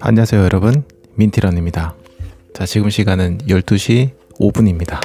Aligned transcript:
안녕하세요 0.00 0.42
여러분. 0.42 0.84
민티런입니다. 1.16 1.94
자 2.54 2.64
지금 2.66 2.90
시간은 2.90 3.38
12시 3.38 4.10
5분입니다. 4.40 5.00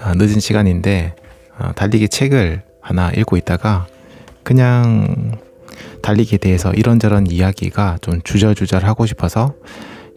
아, 0.00 0.14
늦은 0.14 0.40
시간인데 0.40 1.14
아, 1.56 1.72
달리기 1.72 2.08
책을 2.08 2.62
하나 2.80 3.10
읽고 3.10 3.36
있다가 3.36 3.86
그냥 4.42 5.38
달리기에 6.02 6.38
대해서 6.38 6.72
이런저런 6.72 7.26
이야기가 7.26 7.98
좀 8.00 8.22
주절주절 8.22 8.84
하고 8.84 9.06
싶어서 9.06 9.54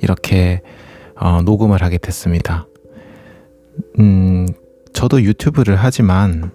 이렇게 0.01 0.61
어, 1.15 1.41
녹음을 1.41 1.83
하게 1.83 1.97
됐습니다. 1.97 2.67
음 3.99 4.47
저도 4.93 5.21
유튜브를 5.21 5.75
하지만 5.75 6.51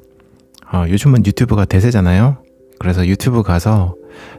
어, 0.72 0.84
요즘은 0.88 1.24
유튜브가 1.26 1.64
대세잖아요 1.64 2.42
그래서 2.78 3.06
유튜브 3.06 3.42
가서 3.42 3.96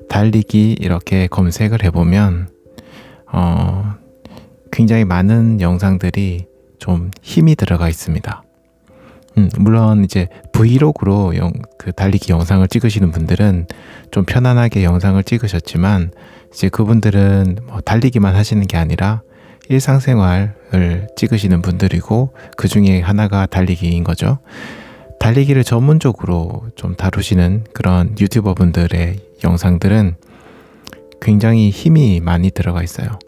달리기 0.09 0.73
이렇게 0.79 1.27
검색을 1.27 1.83
해보면 1.83 2.49
어, 3.31 3.95
굉장히 4.71 5.05
많은 5.05 5.61
영상들이 5.61 6.47
좀 6.79 7.11
힘이 7.21 7.55
들어가 7.55 7.89
있습니다. 7.89 8.43
음, 9.37 9.49
물론 9.59 10.03
이제 10.03 10.27
브이로그로 10.53 11.35
영, 11.35 11.51
그 11.77 11.91
달리기 11.91 12.31
영상을 12.31 12.67
찍으시는 12.67 13.11
분들은 13.11 13.67
좀 14.11 14.25
편안하게 14.25 14.83
영상을 14.83 15.21
찍으셨지만 15.23 16.11
이제 16.51 16.69
그분들은 16.69 17.59
뭐 17.67 17.81
달리기만 17.81 18.35
하시는 18.35 18.65
게 18.65 18.77
아니라 18.77 19.21
일상생활을 19.69 21.07
찍으시는 21.15 21.61
분들이고 21.61 22.33
그 22.57 22.67
중에 22.67 23.01
하나가 23.01 23.45
달리기인 23.45 24.03
거죠. 24.03 24.39
달리기를 25.19 25.63
전문적으로 25.63 26.63
좀 26.75 26.95
다루시는 26.95 27.65
그런 27.73 28.15
유튜버 28.19 28.53
분들의 28.55 29.17
영상들은 29.43 30.15
굉장히 31.21 31.69
힘이 31.69 32.21
많이 32.21 32.49
들어가 32.51 32.81
있어요. 32.81 33.19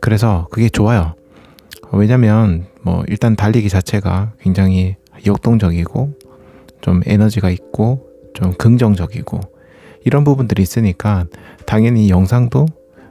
그래서 0.00 0.46
그게 0.50 0.68
좋아요. 0.68 1.14
왜냐면 1.92 2.66
뭐 2.82 3.02
일단 3.08 3.34
달리기 3.36 3.68
자체가 3.68 4.32
굉장히 4.40 4.96
역동적이고 5.24 6.18
좀 6.80 7.00
에너지가 7.06 7.50
있고 7.50 8.06
좀 8.34 8.52
긍정적이고 8.52 9.40
이런 10.04 10.24
부분들이 10.24 10.62
있으니까 10.62 11.24
당연히 11.64 12.10
영상도 12.10 12.66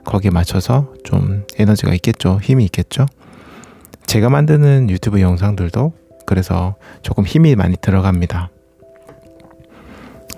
거기에 0.05 0.31
맞춰서 0.31 0.93
좀 1.03 1.43
에너지가 1.57 1.93
있겠죠. 1.95 2.39
힘이 2.41 2.65
있겠죠. 2.65 3.05
제가 4.05 4.29
만드는 4.29 4.89
유튜브 4.89 5.19
영상들도 5.19 5.93
그래서 6.25 6.75
조금 7.01 7.25
힘이 7.25 7.55
많이 7.55 7.75
들어갑니다. 7.77 8.49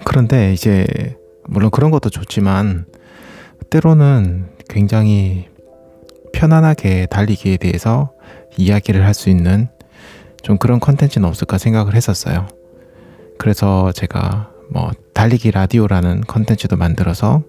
그런데 0.03 0.53
이제 0.53 1.17
물론 1.45 1.69
그런 1.71 1.91
것도 1.91 2.09
좋지만 2.09 2.85
때로는 3.69 4.49
굉장히 4.69 5.47
편안하게 6.33 7.08
달리기에 7.08 7.58
대해서 7.58 8.11
이야기를 8.58 9.05
할 9.05 9.13
수 9.13 9.30
있는 9.30 9.69
좀 10.43 10.58
그런 10.58 10.80
컨텐츠는 10.80 11.27
없을까 11.27 11.58
생각을 11.58 11.95
했었어요. 11.95 12.47
그래서 13.38 13.91
제가 13.91 14.52
뭐 14.71 14.91
달리기 15.13 15.52
라디오라는 15.52 16.21
컨텐츠도 16.21 16.77
만들어서 16.77 17.43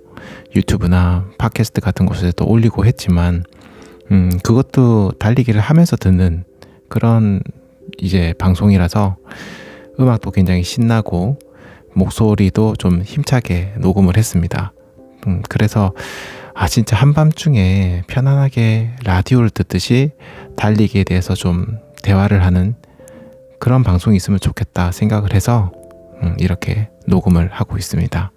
유튜브나 0.56 1.31
팟캐스트 1.39 1.81
같은 1.81 2.06
곳에도 2.06 2.47
올리고 2.47 2.84
했지만 2.86 3.44
음 4.11 4.31
그것도 4.42 5.12
달리기를 5.19 5.61
하면서 5.61 5.97
듣는 5.97 6.44
그런 6.89 7.41
이제 7.98 8.34
방송이라서 8.39 9.17
음악도 10.00 10.31
굉장히 10.31 10.62
신나고 10.62 11.39
목소리도 11.94 12.77
좀 12.77 13.03
힘차게 13.03 13.75
녹음을 13.78 14.17
했습니다. 14.17 14.72
음, 15.27 15.42
그래서 15.48 15.92
아 16.55 16.69
진짜 16.69 16.97
한밤중에 16.97 18.03
편안하게 18.06 18.91
라디오를 19.05 19.50
듣듯이 19.50 20.10
달리기에 20.56 21.04
대해서 21.04 21.34
좀 21.34 21.78
대화를 22.03 22.44
하는 22.44 22.75
그런 23.59 23.82
방송이 23.82 24.16
있으면 24.16 24.38
좋겠다 24.38 24.93
생각을 24.93 25.34
해서 25.34 25.72
음, 26.22 26.37
이렇게 26.38 26.88
녹음을 27.06 27.49
하고 27.53 27.76
있습니다. 27.76 28.32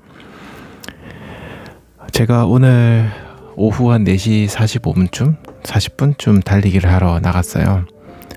제가 2.12 2.46
오늘 2.46 3.10
오후 3.56 3.92
한 3.92 4.04
4시 4.04 4.48
45분쯤, 4.48 5.38
40분쯤 5.64 6.44
달리기를 6.44 6.92
하러 6.92 7.20
나갔어요. 7.20 7.86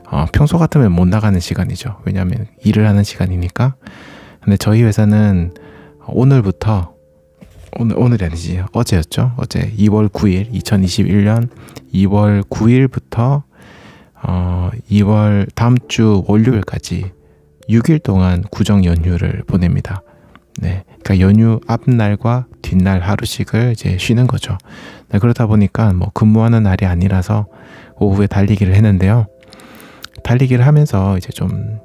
어, 0.06 0.26
평소 0.32 0.58
같으면 0.58 0.92
못 0.92 1.06
나가는 1.06 1.38
시간이죠. 1.38 2.00
왜냐하면 2.04 2.46
일을 2.64 2.86
하는 2.86 3.02
시간이니까. 3.02 3.74
근데 4.42 4.56
저희 4.56 4.82
회사는 4.82 5.54
오늘부터 6.06 6.94
오늘 7.76 7.98
오늘이 7.98 8.24
아니지 8.24 8.62
어제였죠. 8.72 9.32
어제 9.36 9.72
2월 9.78 10.08
9일 10.08 10.52
2021년 10.52 11.48
2월 11.92 12.42
9일부터 12.42 13.42
어 14.22 14.70
2월 14.90 15.48
다음 15.54 15.76
주 15.88 16.22
월요일까지 16.28 17.10
6일 17.68 18.02
동안 18.02 18.42
구정 18.50 18.84
연휴를 18.84 19.42
보냅니다. 19.46 20.02
네. 20.60 20.84
그러니까 21.02 21.20
연휴 21.20 21.60
앞날과 21.66 22.46
뒷날 22.62 23.00
하루씩을 23.00 23.72
이제 23.72 23.98
쉬는 23.98 24.26
거죠. 24.26 24.56
네, 25.10 25.18
그러다 25.18 25.46
보니까 25.46 25.92
뭐 25.92 26.10
근무하는 26.14 26.62
날이 26.62 26.86
아니라서 26.86 27.46
오후에 27.96 28.26
달리기를 28.26 28.74
했는데요. 28.74 29.26
달리기를 30.24 30.66
하면서 30.66 31.16
이제 31.16 31.30
좀 31.32 31.78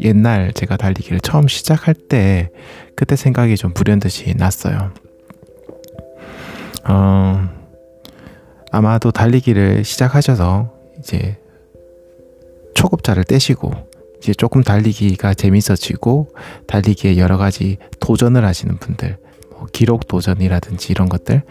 옛날 0.00 0.52
제가 0.52 0.76
달리기를 0.76 1.20
처음 1.20 1.48
시작할 1.48 1.94
때 1.94 2.50
그때 2.94 3.16
생각이 3.16 3.56
좀 3.56 3.72
불현듯이 3.72 4.34
났어요. 4.36 4.92
어, 6.88 7.48
아마도 8.70 9.10
달리기를 9.10 9.84
시작하셔서 9.84 10.72
이제 10.98 11.38
초급자를 12.74 13.24
떼시고 13.24 13.72
이제 14.18 14.34
조금 14.34 14.62
달리기가 14.62 15.34
재밌어지고 15.34 16.28
달리기에 16.66 17.16
여러 17.16 17.38
가지 17.38 17.78
도전을 18.00 18.44
하시는 18.44 18.76
분들, 18.76 19.18
뭐 19.50 19.66
기록 19.72 20.06
도전이라든지 20.06 20.92
이런 20.92 21.08
것들 21.08 21.42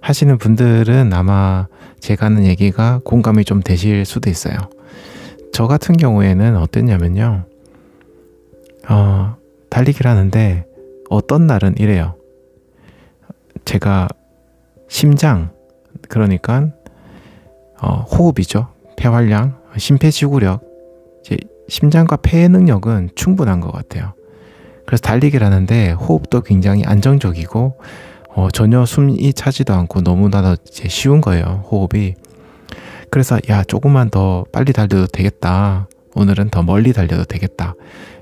하시는 0.00 0.38
분들은 0.38 1.12
아마 1.12 1.68
제가 2.00 2.26
하는 2.26 2.46
얘기가 2.46 3.00
공감이 3.04 3.44
좀 3.44 3.62
되실 3.62 4.04
수도 4.04 4.30
있어요. 4.30 4.56
저 5.52 5.66
같은 5.66 5.96
경우에는 5.96 6.56
어땠냐면요. 6.56 7.44
어, 8.88 9.36
달리기를 9.70 10.10
하는데 10.10 10.66
어떤 11.10 11.46
날은 11.46 11.74
이래요. 11.78 12.14
제가 13.64 14.08
심장 14.88 15.50
그러니까 16.08 16.68
어, 17.80 17.96
호흡이죠. 18.00 18.68
폐활량, 18.96 19.58
심폐지구력, 19.76 20.62
이제 21.20 21.36
심장과 21.68 22.16
폐의 22.16 22.48
능력은 22.48 23.10
충분한 23.14 23.60
것 23.60 23.72
같아요. 23.72 24.14
그래서 24.86 25.02
달리기를 25.02 25.46
하는데 25.46 25.92
호흡도 25.92 26.42
굉장히 26.42 26.84
안정적이고 26.84 27.78
어, 28.34 28.48
전혀 28.50 28.86
숨이 28.86 29.32
차지도 29.34 29.74
않고 29.74 30.00
너무나도 30.00 30.56
이제 30.66 30.88
쉬운 30.88 31.20
거예요. 31.20 31.64
호흡이. 31.70 32.14
그래서 33.12 33.38
야 33.50 33.62
조금만 33.62 34.08
더 34.08 34.46
빨리 34.52 34.72
달려도 34.72 35.06
되겠다. 35.08 35.86
오늘은 36.14 36.48
더 36.48 36.62
멀리 36.62 36.94
달려도 36.94 37.24
되겠다. 37.24 37.74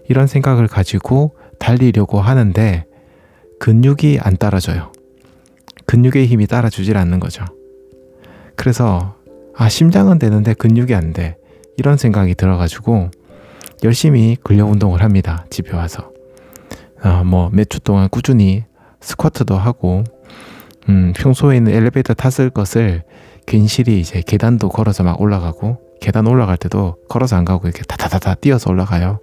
이런 0.09 0.27
생각을 0.27 0.67
가지고 0.67 1.37
달리려고 1.61 2.21
하는데 2.21 2.87
근육이 3.61 4.19
안 4.21 4.37
따라줘요. 4.37 4.91
근육의 5.87 6.27
힘이 6.27 6.49
따라주질 6.49 6.97
않는 6.97 7.21
거죠. 7.21 7.45
그래서 8.57 9.15
아 9.55 9.69
심장은 9.69 10.19
되는데 10.19 10.55
근육이 10.55 10.93
안 10.97 11.13
돼. 11.13 11.37
이런 11.77 11.97
생각이 11.97 12.35
들어가지고 12.35 13.13
열심히 13.85 14.37
근력 14.43 14.71
운동을 14.71 15.05
합니다. 15.05 15.47
집에 15.51 15.73
와서. 15.73 16.11
어, 17.05 17.23
뭐몇 17.23 17.71
주 17.71 17.79
동안 17.79 18.09
꾸준히 18.09 18.65
스쿼트도 19.01 19.57
하고 19.57 20.03
음, 20.91 21.13
평소에는 21.15 21.73
엘리베이터 21.73 22.15
탔을 22.15 22.51
것을 22.51 23.05
괜시리 23.47 24.01
이제 24.01 24.23
계단도 24.27 24.71
걸어서 24.71 25.05
막 25.05 25.21
올라가고 25.21 25.79
계단 26.01 26.27
올라갈 26.27 26.57
때도 26.57 26.97
걸어서 27.09 27.37
안 27.37 27.45
가고 27.45 27.69
이렇게 27.69 27.85
다다다다 27.85 28.35
뛰어서 28.35 28.71
올라가요. 28.71 29.21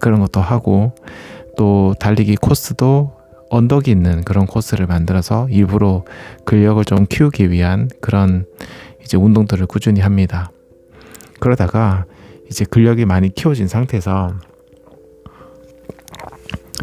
그런 0.00 0.20
것도 0.20 0.40
하고 0.40 0.94
또 1.56 1.94
달리기 1.98 2.36
코스도 2.36 3.12
언덕이 3.50 3.90
있는 3.90 4.22
그런 4.22 4.46
코스를 4.46 4.86
만들어서 4.86 5.48
일부러 5.50 6.04
근력을 6.44 6.84
좀 6.84 7.06
키우기 7.06 7.50
위한 7.50 7.90
그런 8.00 8.46
이제 9.02 9.16
운동들을 9.16 9.66
꾸준히 9.66 10.00
합니다. 10.00 10.52
그러다가 11.40 12.04
이제 12.48 12.64
근력이 12.64 13.04
많이 13.04 13.30
키워진 13.34 13.66
상태에서 13.66 14.32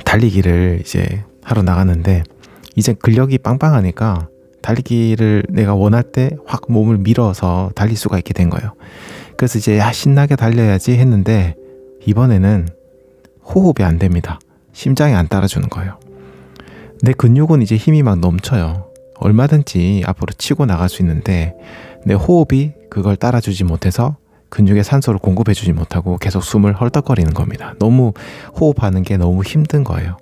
달리기를 0.04 0.80
이제 0.82 1.24
하러 1.44 1.62
나갔는데 1.62 2.24
이제 2.76 2.94
근력이 2.94 3.38
빵빵하니까 3.40 4.30
달리기를 4.62 5.44
내가 5.50 5.76
원할 5.76 6.04
때 6.04 6.32
확 6.46 6.64
몸을 6.70 6.98
밀어서 6.98 7.72
달릴 7.76 7.96
수가 7.98 8.18
있게 8.18 8.34
된 8.34 8.50
거예요. 8.50 8.74
그래서 9.38 9.58
이제 9.60 9.78
야 9.78 9.92
신나게 9.92 10.36
달려야지 10.36 10.94
했는데 10.94 11.56
이번에는 12.06 12.68
호흡이 13.44 13.86
안 13.86 14.00
됩니다. 14.00 14.40
심장이 14.74 15.14
안 15.14 15.28
따라주는 15.28 15.70
거예요. 15.70 16.00
내 17.02 17.14
근육은 17.14 17.62
이제 17.62 17.76
힘이 17.76 18.04
막 18.04 18.20
넘쳐요. 18.20 18.88
얼마든지 19.18 20.04
앞으로 20.06 20.34
치고 20.38 20.66
나갈 20.66 20.90
수 20.90 21.02
있는데 21.02 21.54
내 22.06 22.14
호흡이 22.14 22.74
그걸 22.90 23.16
따라주지 23.16 23.64
못해서 23.64 24.18
근육에 24.50 24.84
산소를 24.84 25.20
공급해주지 25.20 25.74
못하고 25.74 26.18
계속 26.18 26.44
숨을 26.44 26.74
헐떡거리는 26.74 27.34
겁니다. 27.34 27.76
너무 27.80 28.14
호흡하는 28.60 29.04
게 29.04 29.18
너무 29.18 29.44
힘든 29.44 29.84
거예요. 29.84 30.18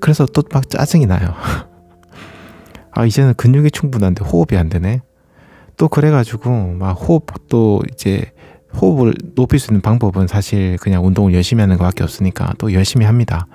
그래서 0.00 0.26
또 0.26 0.42
막 0.52 0.68
짜증이 0.70 1.06
나요. 1.06 1.34
아, 2.92 3.04
이제는 3.04 3.34
근육이 3.34 3.70
충분한데 3.70 4.24
호흡이 4.24 4.58
안 4.58 4.68
되네. 4.68 5.00
또 5.76 5.88
그래가지고 5.88 6.72
막 6.78 6.92
호흡도 6.92 7.82
이제 7.92 8.32
호흡을 8.80 9.14
높일 9.34 9.58
수 9.58 9.70
있는 9.70 9.82
방법은 9.82 10.26
사실 10.26 10.76
그냥 10.78 11.06
운동을 11.06 11.34
열심히 11.34 11.60
하는 11.60 11.76
것밖에 11.76 12.02
없으니까 12.04 12.54
또 12.58 12.72
열심히 12.72 13.04
합니다. 13.04 13.46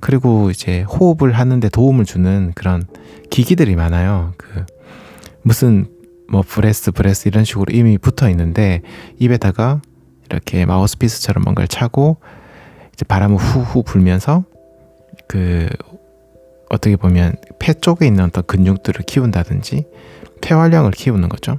그리고 0.00 0.50
이제 0.50 0.82
호흡을 0.82 1.32
하는데 1.32 1.68
도움을 1.68 2.04
주는 2.04 2.52
그런 2.54 2.84
기기들이 3.30 3.76
많아요. 3.76 4.32
그 4.36 4.64
무슨 5.42 5.86
뭐 6.30 6.42
breath 6.46 6.92
breath 6.92 7.28
이런 7.28 7.44
식으로 7.44 7.66
이미 7.72 7.98
붙어 7.98 8.30
있는데 8.30 8.82
입에다가 9.18 9.80
이렇게 10.30 10.64
마우스피스처럼 10.66 11.42
뭔가를 11.44 11.68
차고 11.68 12.18
이제 12.92 13.04
바람을 13.04 13.36
후후 13.36 13.82
불면서 13.82 14.44
그 15.28 15.68
어떻게 16.70 16.96
보면 16.96 17.36
폐 17.58 17.72
쪽에 17.72 18.06
있는 18.06 18.24
어떤 18.24 18.44
근육들을 18.44 19.04
키운다든지 19.04 19.86
폐활량을 20.40 20.90
키우는 20.90 21.28
거죠. 21.28 21.58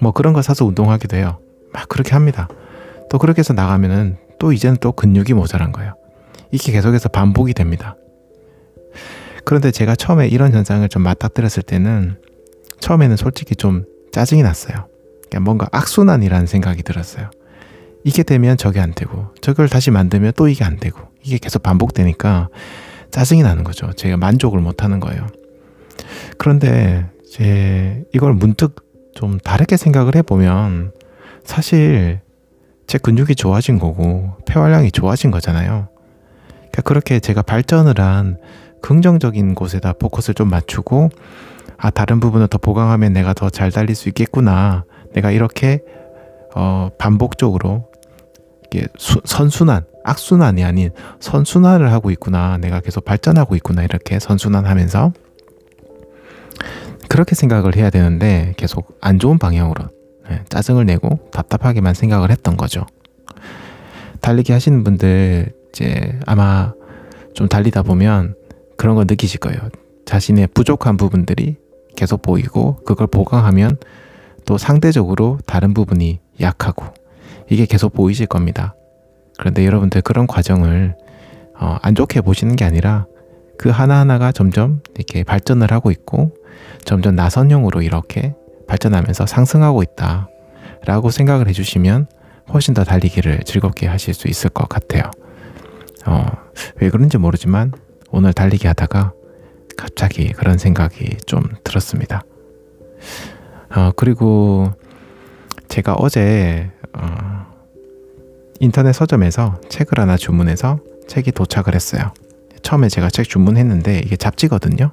뭐 0.00 0.12
그런 0.12 0.32
거 0.32 0.42
사서 0.42 0.64
운동하기도 0.64 1.16
해요. 1.16 1.38
막 1.72 1.88
그렇게 1.88 2.12
합니다. 2.12 2.48
또 3.10 3.18
그렇게 3.18 3.40
해서 3.40 3.52
나가면은 3.52 4.16
또 4.38 4.52
이제는 4.52 4.78
또 4.80 4.92
근육이 4.92 5.34
모자란 5.34 5.72
거예요. 5.72 5.94
이게 6.50 6.72
계속해서 6.72 7.08
반복이 7.08 7.54
됩니다. 7.54 7.96
그런데 9.44 9.70
제가 9.70 9.94
처음에 9.94 10.28
이런 10.28 10.52
현상을 10.52 10.88
좀 10.88 11.02
맞닥뜨렸을 11.02 11.62
때는 11.62 12.16
처음에는 12.80 13.16
솔직히 13.16 13.54
좀 13.56 13.84
짜증이 14.12 14.42
났어요. 14.42 14.88
그러니까 15.28 15.40
뭔가 15.40 15.68
악순환이라는 15.72 16.46
생각이 16.46 16.82
들었어요. 16.82 17.30
이게 18.04 18.22
되면 18.22 18.56
저게 18.56 18.80
안 18.80 18.92
되고 18.92 19.28
저걸 19.40 19.68
다시 19.68 19.90
만들면 19.90 20.32
또 20.36 20.48
이게 20.48 20.64
안 20.64 20.76
되고 20.76 21.00
이게 21.24 21.38
계속 21.38 21.62
반복되니까 21.62 22.48
짜증이 23.10 23.42
나는 23.42 23.64
거죠. 23.64 23.92
제가 23.92 24.16
만족을 24.16 24.60
못 24.60 24.84
하는 24.84 25.00
거예요. 25.00 25.26
그런데 26.38 27.06
제 27.30 28.04
이걸 28.12 28.34
문득 28.34 28.84
좀 29.14 29.38
다르게 29.38 29.76
생각을 29.76 30.16
해보면 30.16 30.92
사실 31.44 32.20
제 32.86 32.98
근육이 32.98 33.34
좋아진 33.36 33.78
거고 33.78 34.36
폐활량이 34.46 34.90
좋아진 34.90 35.30
거잖아요. 35.30 35.88
그러니까 36.58 36.82
그렇게 36.82 37.20
제가 37.20 37.42
발전을 37.42 37.94
한 37.98 38.38
긍정적인 38.82 39.54
곳에다 39.54 39.94
포커스를 39.94 40.34
좀 40.34 40.50
맞추고 40.50 41.10
아 41.78 41.90
다른 41.90 42.20
부분을 42.20 42.48
더 42.48 42.58
보강하면 42.58 43.12
내가 43.12 43.32
더 43.32 43.48
잘 43.48 43.70
달릴 43.70 43.94
수 43.94 44.08
있겠구나. 44.08 44.84
내가 45.14 45.30
이렇게 45.30 45.80
어 46.54 46.90
반복적으로 46.98 47.88
이게 48.66 48.86
수, 48.96 49.20
선순환, 49.24 49.84
악순환이 50.04 50.64
아닌 50.64 50.90
선순환을 51.20 51.92
하고 51.92 52.10
있구나. 52.10 52.58
내가 52.58 52.80
계속 52.80 53.04
발전하고 53.04 53.56
있구나. 53.56 53.82
이렇게 53.82 54.18
선순환 54.18 54.66
하면서 54.66 55.12
그렇게 57.08 57.34
생각을 57.34 57.76
해야 57.76 57.90
되는데 57.90 58.54
계속 58.56 58.98
안 59.00 59.18
좋은 59.18 59.38
방향으로 59.38 59.84
네, 60.28 60.42
짜증을 60.48 60.86
내고 60.86 61.28
답답하게만 61.32 61.94
생각을 61.94 62.30
했던 62.30 62.56
거죠. 62.56 62.86
달리기 64.20 64.52
하시는 64.52 64.82
분들 64.84 65.52
이제 65.68 66.18
아마 66.26 66.72
좀 67.34 67.48
달리다 67.48 67.82
보면 67.82 68.34
그런 68.76 68.94
거 68.94 69.04
느끼실 69.04 69.40
거예요. 69.40 69.60
자신의 70.06 70.48
부족한 70.48 70.96
부분들이 70.96 71.56
계속 71.96 72.22
보이고 72.22 72.76
그걸 72.84 73.06
보강하면 73.06 73.76
또 74.44 74.58
상대적으로 74.58 75.38
다른 75.46 75.74
부분이 75.74 76.20
약하고 76.40 76.86
이게 77.54 77.66
계속 77.66 77.92
보이실 77.92 78.26
겁니다. 78.26 78.74
그런데 79.38 79.64
여러분들 79.64 80.02
그런 80.02 80.26
과정을 80.26 80.96
어, 81.56 81.76
안 81.82 81.94
좋게 81.94 82.20
보시는 82.20 82.56
게 82.56 82.64
아니라 82.64 83.06
그 83.56 83.68
하나하나가 83.68 84.32
점점 84.32 84.80
이렇게 84.96 85.22
발전을 85.22 85.70
하고 85.70 85.92
있고 85.92 86.34
점점 86.84 87.14
나선형으로 87.14 87.82
이렇게 87.82 88.34
발전하면서 88.66 89.26
상승하고 89.26 89.84
있다. 89.84 90.28
라고 90.84 91.10
생각을 91.10 91.46
해주시면 91.48 92.08
훨씬 92.52 92.74
더 92.74 92.82
달리기를 92.82 93.44
즐겁게 93.44 93.86
하실 93.86 94.14
수 94.14 94.26
있을 94.26 94.50
것 94.50 94.68
같아요. 94.68 95.04
어, 96.06 96.26
왜 96.80 96.90
그런지 96.90 97.18
모르지만 97.18 97.72
오늘 98.10 98.32
달리기 98.32 98.66
하다가 98.66 99.12
갑자기 99.76 100.32
그런 100.32 100.58
생각이 100.58 101.18
좀 101.24 101.44
들었습니다. 101.62 102.22
어, 103.76 103.92
그리고 103.94 104.72
제가 105.68 105.94
어제 105.94 106.72
어, 106.92 107.33
인터넷 108.64 108.94
서점에서 108.94 109.60
책을 109.68 110.00
하나 110.00 110.16
주문해서 110.16 110.78
책이 111.06 111.32
도착을 111.32 111.74
했어요. 111.74 112.14
처음에 112.62 112.88
제가 112.88 113.10
책 113.10 113.28
주문했는데 113.28 113.98
이게 113.98 114.16
잡지거든요. 114.16 114.90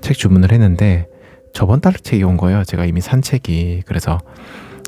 책 0.00 0.16
주문을 0.16 0.52
했는데 0.52 1.06
저번 1.52 1.82
달 1.82 1.92
책이 1.92 2.22
온 2.24 2.38
거예요. 2.38 2.64
제가 2.64 2.86
이미 2.86 3.02
산 3.02 3.20
책이 3.20 3.82
그래서 3.86 4.18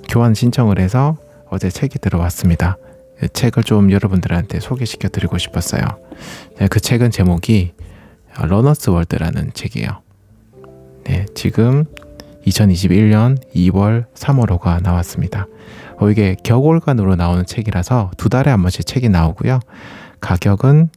교환 0.09 0.33
신청을 0.33 0.79
해서 0.79 1.19
어제 1.51 1.69
책이 1.69 1.99
들어왔습니다. 1.99 2.79
그 3.19 3.29
책을 3.29 3.65
좀 3.65 3.93
여러분들한테 3.93 4.61
소개시켜 4.61 5.09
드리고 5.09 5.37
싶었어요. 5.37 5.83
네, 6.59 6.69
그 6.69 6.81
책은 6.81 7.11
제목이 7.11 7.75
러너스 8.41 8.89
월드라는 8.89 9.53
책이에요. 9.53 9.91
네, 11.05 11.27
지금 11.35 11.85
2021년 12.47 13.39
2월 13.55 14.07
3월호가 14.15 14.83
나왔습니다. 14.83 15.47
어, 15.99 16.11
이게 16.11 16.37
격월간으로 16.43 17.17
나오는 17.17 17.45
책이라서 17.47 18.11
두 18.17 18.29
달에 18.29 18.51
한 18.51 18.63
번씩 18.63 18.87
책이 18.87 19.09
나오고요. 19.09 19.61
가격은 20.21 20.91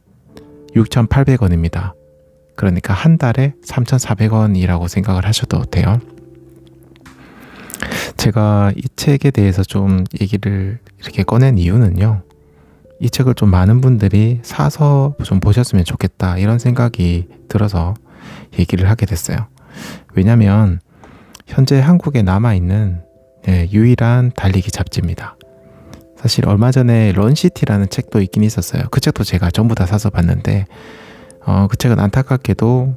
6,800원입니다. 0.74 1.94
그러니까 2.56 2.92
한 2.92 3.16
달에 3.16 3.54
3,400원이라고 3.64 4.88
생각을 4.88 5.26
하셔도 5.26 5.64
돼요. 5.64 5.98
제가 8.16 8.72
이 8.76 8.82
책에 8.96 9.30
대해서 9.30 9.62
좀 9.62 10.04
얘기를 10.20 10.78
이렇게 11.00 11.22
꺼낸 11.22 11.56
이유는요. 11.56 12.22
이 13.00 13.08
책을 13.08 13.34
좀 13.34 13.50
많은 13.50 13.80
분들이 13.80 14.40
사서 14.42 15.14
좀 15.24 15.40
보셨으면 15.40 15.86
좋겠다 15.86 16.36
이런 16.36 16.58
생각이 16.58 17.28
들어서 17.48 17.94
얘기를 18.58 18.90
하게 18.90 19.06
됐어요. 19.06 19.46
왜냐면 20.14 20.80
현재 21.46 21.80
한국에 21.80 22.22
남아있는 22.22 23.02
네, 23.44 23.68
유일한 23.72 24.32
달리기 24.34 24.70
잡지입니다. 24.70 25.36
사실 26.16 26.46
얼마 26.46 26.70
전에 26.70 27.12
런시티라는 27.12 27.88
책도 27.88 28.20
있긴 28.20 28.42
있었어요. 28.42 28.82
그 28.90 29.00
책도 29.00 29.24
제가 29.24 29.50
전부 29.50 29.74
다 29.74 29.86
사서 29.86 30.10
봤는데 30.10 30.66
어, 31.46 31.66
그 31.70 31.76
책은 31.76 31.98
안타깝게도 31.98 32.94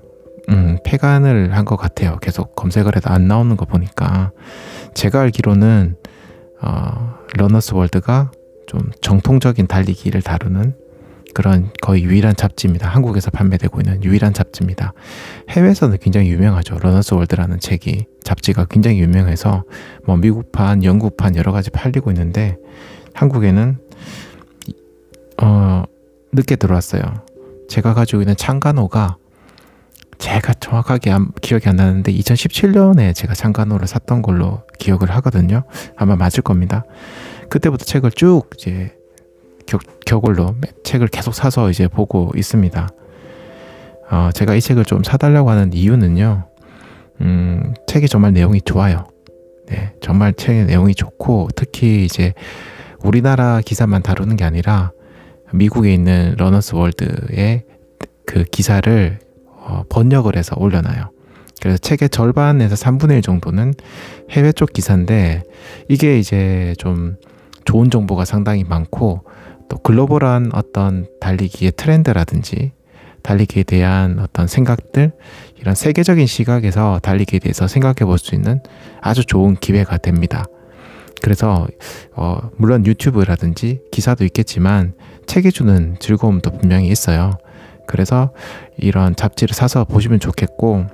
음, 0.50 0.78
폐간을 0.84 1.56
한 1.56 1.64
것 1.64 1.78
같아요. 1.78 2.18
계속 2.22 2.56
검색을 2.56 2.98
해도 2.98 3.10
안 3.10 3.28
나오는 3.30 3.56
거 3.56 3.66
보니까 3.66 4.32
제가 4.94 5.22
알기로는 5.22 5.96
어, 6.62 7.16
Runner's 7.38 7.74
World가 7.74 8.32
좀 8.68 8.92
정통적인 9.02 9.68
달리기를 9.68 10.22
다루는 10.22 10.76
그런 11.34 11.72
거의 11.82 12.04
유일한 12.04 12.36
잡지입니다. 12.36 12.88
한국에서 12.88 13.32
판매되고 13.32 13.82
있는 13.82 14.04
유일한 14.04 14.34
잡지입니다. 14.34 14.94
해외에서는 15.50 15.98
굉장히 16.00 16.30
유명하죠. 16.30 16.78
Runner's 16.80 17.14
World라는 17.14 17.60
책이 17.60 18.06
잡지가 18.24 18.66
굉장히 18.66 19.00
유명해서 19.00 19.64
뭐 20.06 20.18
미국판, 20.18 20.84
영국판 20.84 21.36
여러 21.36 21.52
가지 21.52 21.70
팔리고 21.70 22.12
있는데 22.12 22.58
한국에는 23.14 23.78
어 25.42 25.84
늦게 26.32 26.56
들어왔어요. 26.56 27.02
제가 27.68 27.94
가지고 27.94 28.22
있는 28.22 28.36
창간호가 28.36 29.18
제가 30.20 30.54
정확하게 30.54 31.12
안, 31.12 31.32
기억이 31.42 31.68
안 31.68 31.76
나는데 31.76 32.14
2017년에 32.14 33.14
제가 33.14 33.34
창간호를 33.34 33.88
샀던 33.88 34.22
걸로 34.22 34.62
기억을 34.80 35.12
하거든요. 35.12 35.64
아마 35.98 36.16
맞을 36.16 36.44
겁니다. 36.44 36.86
그때부터 37.50 37.84
책을 37.86 38.12
쭉 38.12 38.50
이제 38.56 38.96
격, 39.66 39.82
격월로 40.06 40.56
책을 40.84 41.08
계속 41.08 41.34
사서 41.34 41.70
이제 41.70 41.88
보고 41.88 42.32
있습니다. 42.36 42.90
어, 44.12 44.30
제가 44.34 44.56
이 44.56 44.62
책을 44.62 44.86
좀 44.86 45.04
사달라고 45.04 45.50
하는 45.50 45.74
이유는요. 45.74 46.48
음, 47.22 47.74
책이 47.88 48.08
정말 48.08 48.34
내용이 48.34 48.62
좋아요. 48.62 49.06
네, 49.68 49.94
정말 50.02 50.34
책의 50.34 50.66
내용이 50.66 50.94
좋고 50.94 51.50
특히 51.56 52.06
이제 52.06 52.34
우리나라 53.04 53.62
기사만 53.62 54.04
다루는 54.04 54.36
게 54.36 54.44
아니라 54.44 54.92
미국에 55.54 55.94
있는 55.94 56.36
러너스 56.38 56.76
월드의 56.76 57.64
그 58.26 58.44
기사를 58.44 59.20
어, 59.46 59.84
번역을 59.90 60.36
해서 60.36 60.56
올려놔요. 60.58 61.12
그래서 61.62 61.78
책의 61.78 62.10
절반에서 62.10 62.76
3분의 62.76 63.18
1 63.18 63.22
정도는 63.22 63.74
해외 64.32 64.52
쪽 64.52 64.74
기사인데 64.74 65.44
이게 65.88 66.20
이제 66.20 66.76
좀 66.78 67.16
좋은 67.64 67.90
정보가 67.90 68.26
상당히 68.26 68.66
많고 68.66 69.24
또 69.70 69.78
글로벌한 69.78 70.52
어떤 70.54 71.08
달리기의 71.20 71.74
트렌드라든지 71.76 72.72
달리기에 73.24 73.64
대한 73.64 74.20
어떤 74.20 74.48
생각들 74.48 75.14
이런 75.58 75.76
세계적인 75.76 76.28
시각에서 76.28 77.00
달리기에 77.02 77.40
대해서 77.40 77.68
생각해 77.68 78.06
볼 78.06 78.18
수 78.18 78.36
있는 78.36 78.62
아주 79.02 79.26
좋은 79.26 79.56
기회가 79.56 79.98
됩니다. 79.98 80.46
그래서 81.22 81.68
어, 82.16 82.50
물론 82.58 82.86
유튜브라든지 82.86 83.80
기사도 83.92 84.26
있겠지만 84.26 84.94
책이 85.26 85.54
주는 85.54 85.96
즐거움도 86.00 86.52
분명히 86.52 86.90
있어요. 86.90 87.32
그래서 87.88 88.34
이런 88.78 89.16
잡지를 89.16 89.56
사서 89.56 89.86
보시면 89.86 90.20
좋겠고 90.20 90.86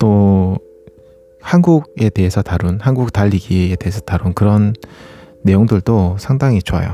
또 0.00 0.58
한국에 1.40 2.10
대해서 2.10 2.42
다룬 2.42 2.78
한국 2.80 3.12
달리기에 3.12 3.76
대해서 3.76 4.00
다룬 4.00 4.34
그런 4.34 4.74
내용들도 5.42 6.16
상당히 6.18 6.62
좋아요. 6.62 6.92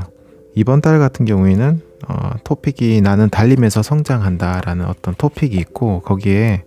이번 0.55 0.81
달 0.81 0.99
같은 0.99 1.25
경우에는 1.25 1.81
어, 2.07 2.31
토픽이 2.43 3.01
나는 3.01 3.29
달리면서 3.29 3.83
성장한다라는 3.83 4.85
어떤 4.85 5.15
토픽이 5.15 5.55
있고 5.57 6.01
거기에 6.01 6.63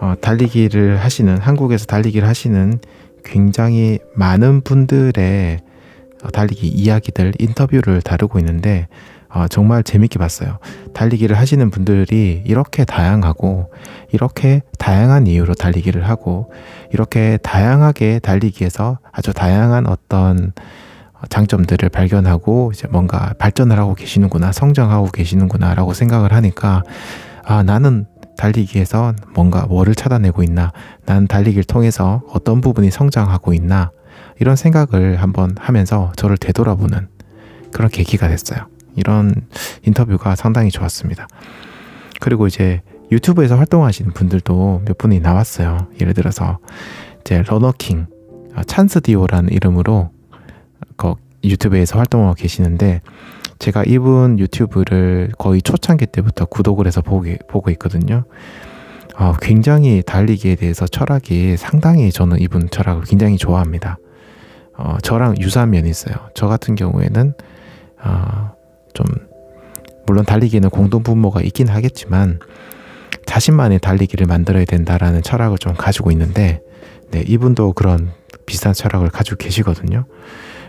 어, 0.00 0.14
달리기를 0.20 0.98
하시는 0.98 1.38
한국에서 1.38 1.86
달리기를 1.86 2.26
하시는 2.28 2.78
굉장히 3.24 3.98
많은 4.14 4.62
분들의 4.62 5.60
어, 6.22 6.30
달리기 6.30 6.68
이야기들 6.68 7.32
인터뷰를 7.38 8.02
다루고 8.02 8.38
있는데 8.40 8.88
어, 9.34 9.46
정말 9.48 9.82
재밌게 9.82 10.18
봤어요. 10.18 10.58
달리기를 10.92 11.38
하시는 11.38 11.70
분들이 11.70 12.42
이렇게 12.44 12.84
다양하고 12.84 13.72
이렇게 14.12 14.62
다양한 14.78 15.26
이유로 15.26 15.54
달리기를 15.54 16.06
하고 16.06 16.52
이렇게 16.92 17.38
다양하게 17.42 18.18
달리기에서 18.18 18.98
아주 19.10 19.32
다양한 19.32 19.86
어떤 19.86 20.52
장점들을 21.28 21.88
발견하고 21.88 22.72
이제 22.74 22.88
뭔가 22.88 23.32
발전을 23.38 23.78
하고 23.78 23.94
계시는구나, 23.94 24.52
성장하고 24.52 25.06
계시는구나라고 25.06 25.94
생각을 25.94 26.32
하니까 26.32 26.82
아, 27.44 27.62
나는 27.62 28.06
달리기에서 28.36 29.14
뭔가 29.34 29.66
뭐를 29.66 29.94
찾아내고 29.94 30.42
있나, 30.42 30.72
나는 31.06 31.26
달리기를 31.26 31.64
통해서 31.64 32.22
어떤 32.28 32.60
부분이 32.60 32.90
성장하고 32.90 33.54
있나, 33.54 33.92
이런 34.40 34.56
생각을 34.56 35.22
한번 35.22 35.54
하면서 35.58 36.12
저를 36.16 36.36
되돌아보는 36.36 37.08
그런 37.72 37.88
계기가 37.90 38.28
됐어요. 38.28 38.66
이런 38.96 39.34
인터뷰가 39.86 40.36
상당히 40.36 40.70
좋았습니다. 40.70 41.28
그리고 42.20 42.46
이제 42.46 42.82
유튜브에서 43.10 43.56
활동하시는 43.56 44.12
분들도 44.12 44.82
몇 44.86 44.98
분이 44.98 45.20
나왔어요. 45.20 45.88
예를 46.00 46.14
들어서 46.14 46.58
이제 47.20 47.42
러너킹, 47.46 48.06
아, 48.54 48.64
찬스 48.64 49.02
디오라는 49.02 49.52
이름으로 49.52 50.10
그 50.96 51.14
유튜브에서 51.44 51.98
활동하고 51.98 52.34
계시는데 52.34 53.00
제가 53.58 53.84
이분 53.86 54.38
유튜브를 54.38 55.30
거의 55.38 55.62
초창기 55.62 56.06
때부터 56.06 56.46
구독을 56.46 56.86
해서 56.86 57.00
보기, 57.00 57.38
보고 57.48 57.70
있거든요. 57.72 58.24
어, 59.16 59.34
굉장히 59.40 60.02
달리기에 60.04 60.56
대해서 60.56 60.86
철학이 60.86 61.56
상당히 61.56 62.10
저는 62.10 62.40
이분 62.40 62.70
철학을 62.70 63.04
굉장히 63.04 63.36
좋아합니다. 63.36 63.98
어, 64.76 64.96
저랑 65.02 65.36
유사한 65.38 65.70
면이 65.70 65.88
있어요. 65.88 66.14
저 66.34 66.48
같은 66.48 66.74
경우에는 66.74 67.34
어, 68.04 68.52
좀 68.94 69.06
물론 70.06 70.24
달리기에는 70.24 70.70
공동 70.70 71.02
분모가 71.02 71.42
있긴 71.42 71.68
하겠지만 71.68 72.40
자신만의 73.26 73.78
달리기를 73.80 74.26
만들어야 74.26 74.64
된다라는 74.64 75.22
철학을 75.22 75.58
좀 75.58 75.74
가지고 75.74 76.10
있는데 76.10 76.60
네, 77.10 77.22
이분도 77.26 77.74
그런 77.74 78.10
비슷한 78.46 78.72
철학을 78.72 79.10
가지고 79.10 79.36
계시거든요. 79.36 80.06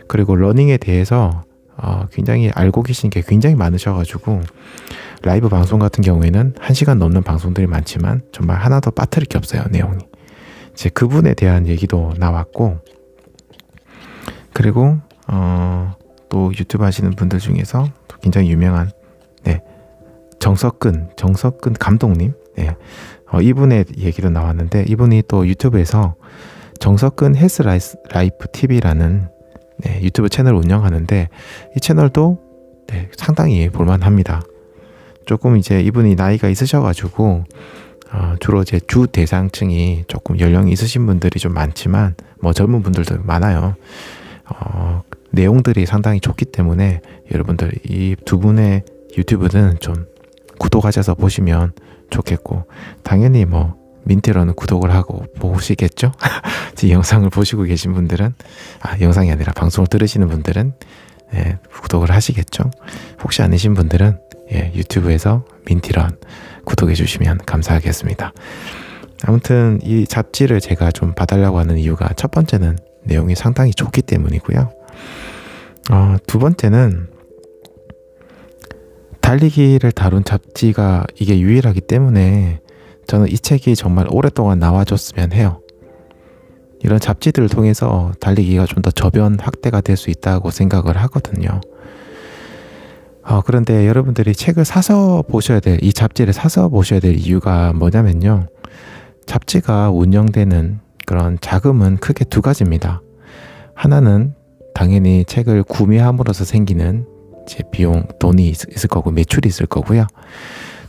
그리고 0.08 0.36
running에 0.36 0.77
대해서 0.77 1.44
어, 1.75 2.06
굉장히 2.12 2.51
알고 2.53 2.84
계신 2.84 3.10
게 3.10 3.24
굉장히 3.25 3.56
많으셔가지고 3.56 4.42
라이브 5.24 5.50
방송 5.50 5.80
같은 5.80 6.03
경우에는 6.03 6.56
한 6.60 6.74
시간 6.74 7.00
넘는 7.00 7.24
방송들이 7.24 7.65
많지만 7.65 8.22
정말 8.32 8.58
하나도 8.58 8.92
빠뜨릴 8.92 9.25
게 9.27 9.38
없어요 9.38 9.63
내용이. 9.72 10.06
이제 10.74 10.89
그분에 10.89 11.34
대한 11.34 11.68
얘기도 11.68 12.13
나왔고 12.18 12.80
그리고 14.53 14.98
어, 15.27 15.96
또 16.34 16.52
유튜브 16.58 16.84
하시는 16.84 17.12
분들 17.12 17.38
중에서 17.38 17.88
또 18.08 18.18
굉장히 18.18 18.50
유명한 18.50 18.90
네 19.44 19.62
정석근 20.40 21.12
정석근 21.16 21.74
감독님 21.74 22.34
네 22.58 22.75
어, 23.32 23.40
이분의 23.40 23.86
얘기도 24.00 24.32
나왔는데 24.32 24.86
이분이 24.88 25.24
또 25.28 25.48
유튜브에서 25.48 26.16
정석근 26.80 27.36
헬스 27.36 27.62
라이프 28.10 28.48
TV라는 28.52 29.30
네, 29.78 30.02
유튜브 30.02 30.28
채널 30.28 30.56
운영하는데 30.56 31.30
이 31.75 31.80
채널도 31.80 32.40
네, 32.88 33.10
상당히 33.16 33.70
볼만합니다. 33.70 34.42
조금 35.25 35.56
이제 35.58 35.82
이분이 35.82 36.16
나이가 36.16 36.50
있으셔가지고 36.50 37.44
어, 38.12 38.36
주로 38.40 38.62
이제 38.63 38.80
주 38.88 39.08
대상층이 39.08 40.06
조금 40.08 40.40
연령이 40.40 40.72
있으신 40.72 41.06
분들이 41.06 41.40
좀 41.40 41.54
많지만 41.54 42.16
뭐 42.42 42.54
젊은 42.54 42.82
분들도 42.82 43.20
많아요. 43.24 43.75
어, 44.50 45.02
내용들이 45.34 45.86
상당히 45.86 46.20
좋기 46.20 46.46
때문에 46.46 47.02
여러분들 47.32 47.72
이 47.90 48.16
두 48.25 48.40
분의 48.40 48.84
유튜브는 49.18 49.80
좀 49.80 50.06
구독하셔서 50.60 51.16
보시면 51.16 51.74
좋겠고 52.10 52.63
당연히 53.04 53.46
뭐 53.46 53.75
민트로는 54.06 54.54
구독을 54.54 54.94
하고 54.94 55.25
보시겠죠? 55.40 56.12
제 56.75 56.90
영상을 56.90 57.30
보시고 57.30 57.63
계신 57.63 57.94
분들은 57.94 58.34
아 58.82 59.00
영상이 59.00 59.32
아니라 59.32 59.54
방송을 59.54 59.88
들으시는 59.88 60.28
분들은 60.30 60.74
예, 61.36 61.58
구독을 61.82 62.12
하시겠죠? 62.12 62.70
혹시 63.24 63.42
아니신 63.42 63.74
분들은 63.74 64.20
예, 64.52 64.72
유튜브에서 64.75 65.46
민티런 65.66 66.18
구독해 66.66 66.94
주시면 66.94 67.40
감사하겠습니다. 67.46 68.34
아무튼 69.25 69.80
이 69.84 70.06
잡지를 70.06 70.60
제가 70.60 70.92
좀 70.92 71.13
봐달라고 71.13 71.58
하는 71.58 71.78
이유가 71.78 72.10
첫 72.16 72.30
번째는 72.32 72.78
내용이 73.05 73.36
상당히 73.36 73.72
좋기 73.74 74.01
때문이고요. 74.01 74.69
어, 75.91 76.15
두 76.27 76.39
번째는 76.39 77.07
달리기를 79.22 79.91
다룬 79.91 80.24
잡지가 80.24 81.05
이게 81.19 81.39
유일하기 81.39 81.81
때문에 81.81 82.60
저는 83.07 83.27
이 83.29 83.38
책이 83.38 83.75
정말 83.75 84.07
오랫동안 84.10 84.60
나와줬으면 84.60 85.33
해요. 85.33 85.62
이런 86.81 87.00
잡지들을 87.00 87.48
통해서 87.50 88.12
달리기가 88.19 88.65
좀 88.65 88.81
더 88.83 88.91
저변 88.91 89.38
확대가 89.39 89.79
될 89.79 89.95
수 89.95 90.10
있다고 90.10 90.51
생각을 90.51 90.98
하거든요. 90.98 91.62
어, 93.25 93.41
그런데 93.41 93.88
여러분들이 93.88 94.33
책을 94.36 94.65
사서 94.65 95.24
보셔야 95.29 95.62
될, 95.62 95.81
이 95.81 95.93
잡지를 95.93 96.33
사서 96.33 96.67
보셔야 96.67 97.00
될 97.00 97.15
이유가 97.15 97.72
뭐냐면요. 97.72 98.48
잡지가 99.25 99.91
운영되는 99.91 100.79
그런 101.05 101.38
자금은 101.41 101.98
크게 101.98 102.25
두 102.25 102.41
가지입니다. 102.41 103.01
하나는 103.74 104.33
당연히 104.74 105.25
책을 105.25 105.63
구매함으로써 105.63 106.45
생기는 106.45 107.05
제 107.48 107.62
비용, 107.72 108.07
돈이 108.19 108.48
있을 108.50 108.88
거고 108.89 109.12
매출이 109.12 109.48
있을 109.50 109.65
거고요. 109.65 110.07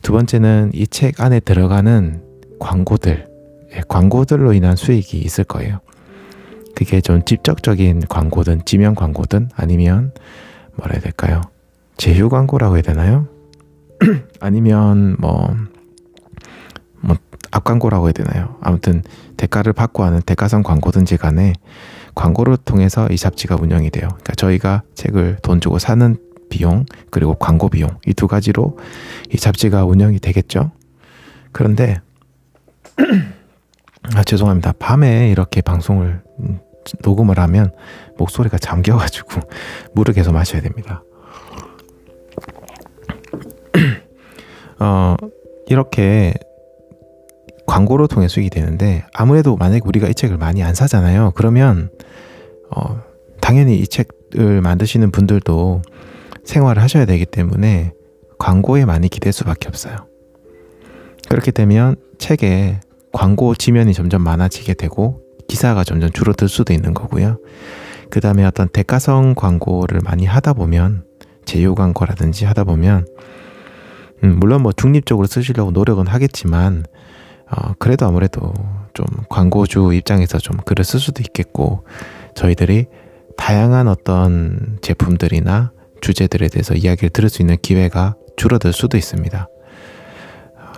두 0.02 0.12
번째는 0.12 0.71
이 0.75 0.87
책 0.87 1.21
안에 1.21 1.40
들어가는 1.40 2.23
광고들, 2.61 3.26
예, 3.75 3.83
광고들로 3.88 4.52
인한 4.52 4.76
수익이 4.76 5.18
있을 5.18 5.44
거예요. 5.44 5.80
그게 6.75 7.00
좀 7.00 7.25
직접적인 7.25 8.02
광고든 8.09 8.62
지명 8.64 8.94
광고든 8.94 9.50
아니면 9.54 10.12
뭐라 10.76 10.92
해야 10.94 11.00
될까요? 11.00 11.40
제휴 11.97 12.28
광고라고 12.28 12.76
해야 12.76 12.83
되나요? 12.83 13.26
아니면 14.40 15.16
뭐, 15.18 15.33
뭐, 15.49 15.56
앞광고라고 17.55 18.07
해야 18.07 18.13
되나요? 18.13 18.57
아무튼 18.61 19.03
대가를 19.37 19.73
받고 19.73 20.03
하는 20.03 20.21
대가성 20.23 20.63
광고든지 20.63 21.17
간에 21.17 21.53
광고를 22.15 22.57
통해서 22.59 23.07
이 23.11 23.17
잡지가 23.17 23.57
운영이 23.61 23.91
돼요. 23.91 24.09
그러니까 24.09 24.35
저희가 24.35 24.83
책을 24.95 25.39
돈 25.43 25.61
주고 25.61 25.79
사는 25.79 26.17
비용 26.51 26.85
그리고 27.11 27.35
광고 27.35 27.69
비용 27.69 27.91
이 28.07 28.13
두 28.13 28.27
가지로 28.29 28.77
이 29.33 29.37
잡지가 29.37 29.85
운영이 29.85 30.19
되겠죠. 30.19 30.73
그런데 31.53 32.01
아 34.15 34.23
죄송합니다. 34.25 34.73
밤에 34.79 35.31
이렇게 35.31 35.61
방송을 35.61 36.23
음, 36.41 36.59
녹음을 37.03 37.39
하면 37.39 37.73
목소리가 38.19 38.59
잠겨가지고 38.59 39.41
물을 39.95 40.13
계속 40.13 40.33
마셔야 40.33 40.61
됩니다. 40.61 41.03
어 44.81 45.17
이렇게 45.67 46.35
광고로 47.66 48.06
통해 48.06 48.28
수익이 48.28 48.50
되는데 48.50 49.04
아무래도 49.12 49.56
만약에 49.56 49.80
우리가 49.85 50.09
이 50.09 50.14
책을 50.14 50.37
많이 50.37 50.62
안 50.62 50.75
사잖아요. 50.75 51.33
그러면 51.35 51.90
어 52.75 53.00
당연히 53.40 53.78
이 53.78 53.87
책을 53.87 54.61
만드시는 54.61 55.11
분들도 55.11 55.83
생활을 56.44 56.83
하셔야 56.83 57.06
되기 57.06 57.25
때문에 57.26 57.92
광고에 58.38 58.85
많이 58.85 59.09
기댈 59.09 59.33
수밖에 59.33 59.68
없어요. 59.68 59.97
그렇게 61.28 61.50
되면 61.50 61.97
책에 62.18 62.80
광고 63.12 63.54
지면이 63.54 63.94
점점 63.94 64.23
많아지게 64.23 64.75
되고 64.75 65.21
기사가 65.49 65.85
점점 65.85 66.11
줄어들 66.11 66.49
수도 66.49 66.73
있는 66.73 66.94
거고요. 66.94 67.38
그 68.11 68.21
다음에 68.21 68.44
어떤 68.44 68.68
대가성 68.68 69.35
광고를 69.35 70.00
많이 70.04 70.26
하다 70.26 70.52
보면 70.54 71.04
제휴 71.44 71.75
광고라든지 71.75 72.44
하다 72.44 72.64
보면 72.64 73.06
음, 74.23 74.38
물론 74.38 74.62
뭐 74.62 74.73
중립적으로 74.73 75.26
쓰시려고 75.26 75.71
노력은 75.71 76.06
하겠지만 76.06 76.85
어, 77.51 77.75
그래도 77.79 78.07
아무래도 78.07 78.53
좀 78.95 79.07
광고주 79.29 79.93
입장에서 79.95 80.39
좀 80.39 80.57
글을 80.59 80.85
쓸 80.85 81.01
수도 81.01 81.23
있겠고 81.23 81.85
저희들이 82.35 82.87
다양한 83.37 83.89
어떤 83.89 84.79
제품들이나 84.81 85.73
주제들에 86.01 86.49
대해서 86.49 86.75
이야기를 86.75 87.11
들을 87.11 87.29
수 87.29 87.43
있는 87.43 87.57
기회가 87.61 88.15
줄어들 88.37 88.73
수도 88.73 88.97
있습니다. 88.97 89.49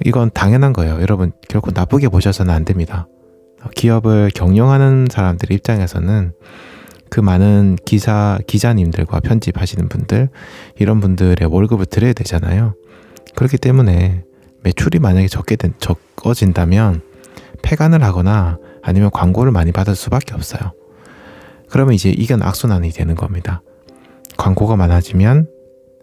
이건 0.04 0.30
당연한 0.32 0.72
거예요. 0.72 1.00
여러분 1.00 1.32
결코 1.48 1.70
나쁘게 1.72 2.08
보셔서는 2.08 2.52
안 2.52 2.64
됩니다. 2.64 3.08
기업을 3.74 4.30
경영하는 4.34 5.08
사람들 5.10 5.52
입장에서는 5.52 6.32
그 7.08 7.20
많은 7.20 7.76
기사 7.84 8.38
기자님들과 8.46 9.20
편집하시는 9.20 9.88
분들 9.88 10.28
이런 10.78 11.00
분들의 11.00 11.48
월급을 11.48 11.86
드려야 11.86 12.12
되잖아요. 12.12 12.74
그렇기 13.34 13.58
때문에 13.58 14.24
매출이 14.66 14.98
만약에 14.98 15.28
적게 15.28 15.54
된, 15.54 15.74
적어진다면 15.78 17.00
폐간을 17.62 18.02
하거나 18.02 18.58
아니면 18.82 19.10
광고를 19.12 19.52
많이 19.52 19.70
받을 19.70 19.94
수밖에 19.94 20.34
없어요. 20.34 20.72
그러면 21.70 21.94
이제 21.94 22.10
이건 22.10 22.42
악순환이 22.42 22.90
되는 22.90 23.14
겁니다. 23.14 23.62
광고가 24.36 24.74
많아지면 24.76 25.48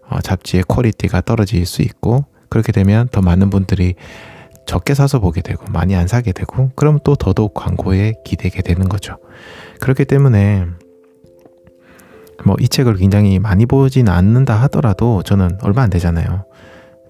어, 0.10 0.22
잡지의 0.22 0.64
quality가 0.68 1.22
떨어질 1.22 1.66
수 1.66 1.82
있고 1.82 2.26
그렇게 2.50 2.72
되면 2.72 3.10
더 3.10 3.22
많은 3.22 3.50
분들이 3.50 3.96
적게 4.66 4.94
사서 4.94 5.20
보게 5.20 5.42
되고 5.42 5.66
많이 5.70 5.94
안 5.96 6.08
사게 6.08 6.32
되고 6.32 6.72
그럼 6.76 7.00
또 7.04 7.16
더더욱 7.16 7.54
광고에 7.54 8.14
기대게 8.24 8.62
되는 8.62 8.88
거죠. 8.88 9.18
그렇기 9.82 10.06
때문에 10.06 10.68
뭐 12.46 12.56
이 12.60 12.68
책을 12.68 12.96
굉장히 12.96 13.40
많이 13.40 13.66
보진 13.66 14.10
않는다 14.10 14.56
하더라도 14.64 15.22
저는 15.24 15.58
얼마 15.62 15.82
안 15.82 15.90
되잖아요. 15.90 16.46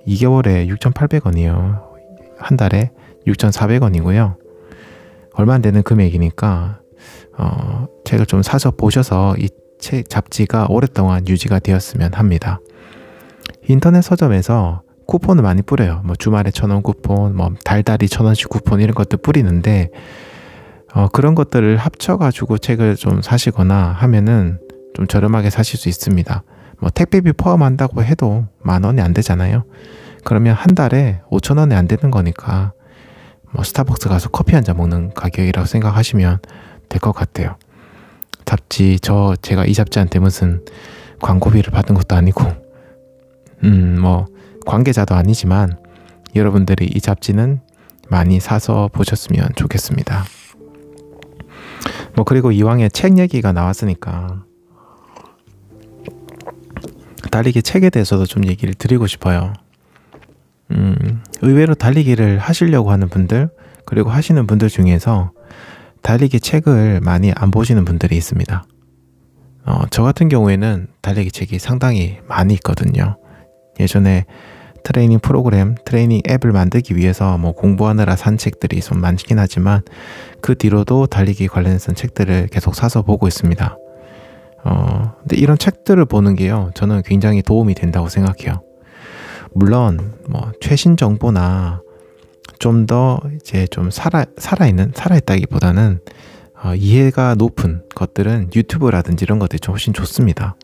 2개월에 0.07 0.67
6,800원이에요. 0.77 1.81
한 2.37 2.57
달에 2.57 2.91
6,400원이고요. 3.27 4.35
얼마 5.33 5.53
안 5.53 5.61
되는 5.61 5.81
금액이니까 5.83 6.79
어, 7.37 7.87
책을 8.05 8.25
좀 8.25 8.41
사서 8.43 8.71
보셔서 8.71 9.35
이 9.37 9.47
책 9.83 10.09
잡지가 10.09 10.67
오랫동안 10.69 11.27
유지가 11.27 11.59
되었으면 11.59 12.13
합니다. 12.13 12.61
인터넷 13.67 14.01
서점에서 14.01 14.81
쿠폰을 15.07 15.43
많이 15.43 15.61
뿌려요. 15.61 16.01
뭐 16.05 16.15
주말에 16.15 16.51
천 16.51 16.71
원 16.71 16.81
쿠폰, 16.81 17.35
뭐 17.35 17.49
달달이 17.65 18.07
천 18.07 18.25
원씩 18.25 18.47
쿠폰 18.47 18.79
이런 18.79 18.95
것들 18.95 19.19
뿌리는데 19.19 19.89
어, 20.93 21.09
그런 21.09 21.35
것들을 21.35 21.75
합쳐가지고 21.75 22.59
책을 22.59 22.95
좀 22.95 23.21
사시거나 23.21 23.91
하면은 23.91 24.57
좀 24.95 25.05
저렴하게 25.05 25.49
사실 25.49 25.77
수 25.77 25.89
있습니다. 25.89 26.43
뭐 26.83 26.89
택배비 26.89 27.31
포함한다고 27.31 28.03
해도 28.03 28.45
만 28.61 28.83
원이 28.83 28.99
안 28.99 29.13
되잖아요. 29.13 29.63
그러면 30.25 30.53
한 30.53 30.75
달에 30.75 31.21
5천 31.31 31.57
원이 31.57 31.73
안 31.73 31.87
되는 31.87 32.11
거니까 32.11 32.73
뭐 33.51 33.63
스타벅스 33.63 34.09
가서 34.09 34.27
커피 34.27 34.53
한 34.53 34.65
잔 34.65 34.75
먹는 34.75 35.13
가격이라고 35.13 35.65
생각하시면 35.65 36.39
될 36.89 36.99
것 36.99 37.13
같아요. 37.13 37.55
잡지 38.43 38.99
저 38.99 39.33
제가 39.41 39.63
이 39.65 39.73
잡지한테 39.73 40.19
무슨 40.19 40.65
광고비를 41.21 41.71
받은 41.71 41.95
것도 41.95 42.17
아니고 42.17 42.43
음 43.63 43.99
뭐 44.01 44.25
관계자도 44.65 45.15
아니지만 45.15 45.77
여러분들이 46.35 46.85
이 46.85 46.99
잡지는 46.99 47.61
많이 48.09 48.41
사서 48.41 48.89
보셨으면 48.91 49.47
좋겠습니다. 49.55 50.25
뭐 52.15 52.25
그리고 52.25 52.51
이왕에 52.51 52.89
책 52.89 53.17
얘기가 53.19 53.53
나왔으니까 53.53 54.43
달리기 57.29 57.61
책에 57.61 57.89
대해서도 57.89 58.25
좀 58.25 58.45
얘기를 58.45 58.73
드리고 58.73 59.07
싶어요. 59.07 59.53
음, 60.71 61.23
의외로 61.41 61.75
달리기를 61.75 62.39
하시려고 62.39 62.91
하는 62.91 63.09
분들, 63.09 63.49
그리고 63.85 64.09
하시는 64.09 64.45
분들 64.47 64.69
중에서 64.69 65.31
달리기 66.01 66.39
책을 66.39 66.99
많이 67.01 67.31
안 67.35 67.51
보시는 67.51 67.85
분들이 67.85 68.17
있습니다. 68.17 68.63
어, 69.65 69.81
저 69.89 70.03
같은 70.03 70.29
경우에는 70.29 70.87
달리기 71.01 71.31
책이 71.31 71.59
상당히 71.59 72.17
많이 72.27 72.53
있거든요. 72.55 73.17
예전에 73.79 74.25
트레이닝 74.83 75.19
프로그램, 75.19 75.75
트레이닝 75.85 76.21
앱을 76.29 76.51
만들기 76.51 76.97
위해서 76.97 77.37
뭐 77.37 77.53
공부하느라 77.53 78.17
산 78.17 78.37
책들이 78.37 78.81
좀 78.81 78.99
많긴 78.99 79.39
하지만 79.39 79.81
그 80.41 80.55
뒤로도 80.55 81.07
달리기 81.07 81.47
관련해서 81.47 81.93
책들을 81.93 82.47
계속 82.47 82.75
사서 82.75 83.01
보고 83.01 83.27
있습니다. 83.27 83.77
어, 84.65 85.13
근데 85.19 85.35
이런 85.37 85.57
책들을 85.57 86.03
보는 86.05 86.35
게요, 86.35 86.71
저는 86.75 87.01
굉장히 87.03 87.41
도움이 87.41 87.73
된다고 87.75 88.07
생각해요. 88.09 88.61
물론, 89.53 90.13
뭐, 90.29 90.51
최신 90.61 90.97
정보나 90.97 91.81
좀 92.59 92.85
더 92.85 93.19
이제 93.35 93.67
좀 93.67 93.91
살아, 93.91 94.25
살아있는, 94.37 94.93
살아있다기보다는 94.95 95.99
어, 96.63 96.75
이해가 96.75 97.35
높은 97.35 97.83
것들은 97.93 98.51
유튜브라든지 98.55 99.23
이런 99.25 99.37
것들이 99.39 99.59
좀 99.59 99.73
훨씬 99.73 99.91
좋습니다. 99.93 100.55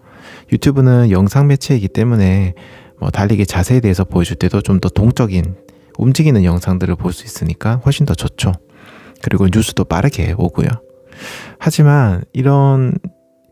유튜브는 0.51 1.11
영상 1.11 1.47
매체이기 1.47 1.89
때문에 1.89 2.53
뭐 2.99 3.09
달리기 3.09 3.45
자세에 3.45 3.81
대해서 3.81 4.03
보여줄 4.05 4.37
때도 4.37 4.61
좀 4.61 4.79
더 4.79 4.87
동적인 4.89 5.55
움직이는 5.97 6.45
영상들을 6.45 6.95
볼 6.95 7.11
수 7.11 7.25
있으니까 7.25 7.81
훨씬 7.85 8.05
더 8.05 8.13
좋죠. 8.13 8.53
그리고 9.21 9.47
뉴스도 9.51 9.83
빠르게 9.83 10.33
오고요. 10.37 10.67
하지만 11.57 12.23
이런 12.31 12.93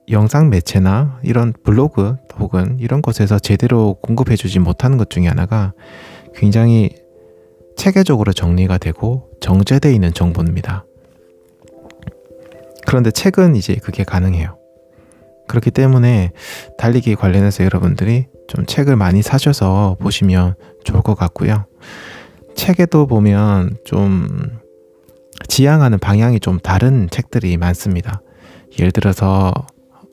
영상 0.09 0.49
매체나 0.49 1.19
이런 1.23 1.53
블로그 1.63 2.15
혹은 2.39 2.77
이런 2.79 3.01
곳에서 3.01 3.39
제대로 3.39 3.95
공급해주지 3.95 4.59
못하는 4.59 4.97
것 4.97 5.09
중에 5.09 5.27
하나가 5.27 5.73
굉장히 6.33 6.95
체계적으로 7.75 8.31
정리가 8.33 8.77
되고 8.77 9.29
정제되어 9.41 9.91
있는 9.91 10.13
정보입니다. 10.13 10.85
그런데 12.85 13.11
책은 13.11 13.55
이제 13.55 13.75
그게 13.75 14.03
가능해요. 14.03 14.57
그렇기 15.47 15.71
때문에 15.71 16.31
달리기 16.77 17.15
관련해서 17.15 17.63
여러분들이 17.63 18.27
좀 18.47 18.65
책을 18.65 18.95
많이 18.95 19.21
사셔서 19.21 19.97
보시면 19.99 20.55
좋을 20.83 21.01
것 21.01 21.15
같고요. 21.15 21.65
책에도 22.55 23.07
보면 23.07 23.77
좀 23.85 24.27
지향하는 25.47 25.99
방향이 25.99 26.39
좀 26.39 26.59
다른 26.59 27.07
책들이 27.09 27.57
많습니다. 27.57 28.21
예를 28.79 28.91
들어서 28.91 29.53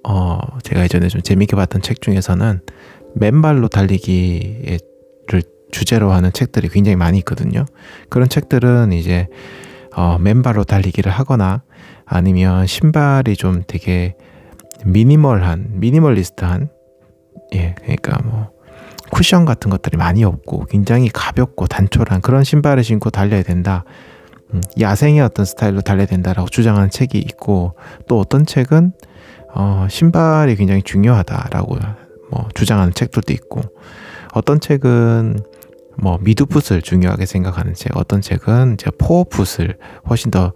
어, 0.07 0.39
제가 0.63 0.83
예전에 0.83 1.09
좀 1.09 1.23
재밌게 1.23 1.57
봤던 1.57 1.83
책 1.83 2.01
중에서는 2.01 2.61
맨발로 3.17 3.69
달리기를 3.69 4.79
주제로 5.71 6.13
하는 6.13 6.33
책들이 6.33 6.69
굉장히 6.69 6.97
많이 6.97 7.19
있거든요. 7.19 7.65
그런 8.09 8.29
책들은 8.29 8.93
이제 8.93 9.27
어, 9.97 10.19
맨발로 10.19 10.65
달리기를 10.65 11.11
하거나 11.11 11.63
아니면 12.05 12.67
신발이 12.67 13.37
좀 13.37 13.63
되게 13.67 14.17
미니멀한, 14.85 15.81
미니멀리스트한, 15.81 16.69
예, 17.55 17.75
그러니까 17.79 18.21
뭐, 18.23 18.51
쿠션 19.11 19.45
같은 19.45 19.71
것들이 19.71 19.97
많이 19.97 20.25
없고 20.25 20.67
굉장히 20.67 21.09
가볍고 21.09 21.67
단촐한 21.67 22.21
그런 22.21 22.43
신발을 22.43 22.83
신고 22.83 23.11
달려야 23.11 23.43
된다. 23.43 23.85
음, 24.53 24.61
야생의 24.81 25.21
어떤 25.21 25.45
스타일로 25.47 25.83
달려야 25.83 26.07
된다라고 26.07 26.49
주장하는 26.49 26.91
책이 26.91 27.19
있고 27.19 27.77
또 28.09 28.19
어떤 28.19 28.45
책은 28.45 28.93
어, 29.55 29.87
신발이 29.89 30.57
굉장히 30.57 30.83
중요하다라고 30.83 31.79
뭐 32.31 32.49
주장하는 32.55 32.93
책들도 32.93 33.33
있고 33.33 33.61
어떤 34.33 34.61
책은 34.61 35.39
뭐 35.97 36.19
미드풋을 36.21 36.83
중요하게 36.83 37.25
생각하는 37.25 37.75
책, 37.75 37.97
어떤 37.97 38.21
책은 38.21 38.75
이제 38.75 38.91
포어풋을 38.99 39.79
훨씬 40.09 40.33
더 40.33 40.53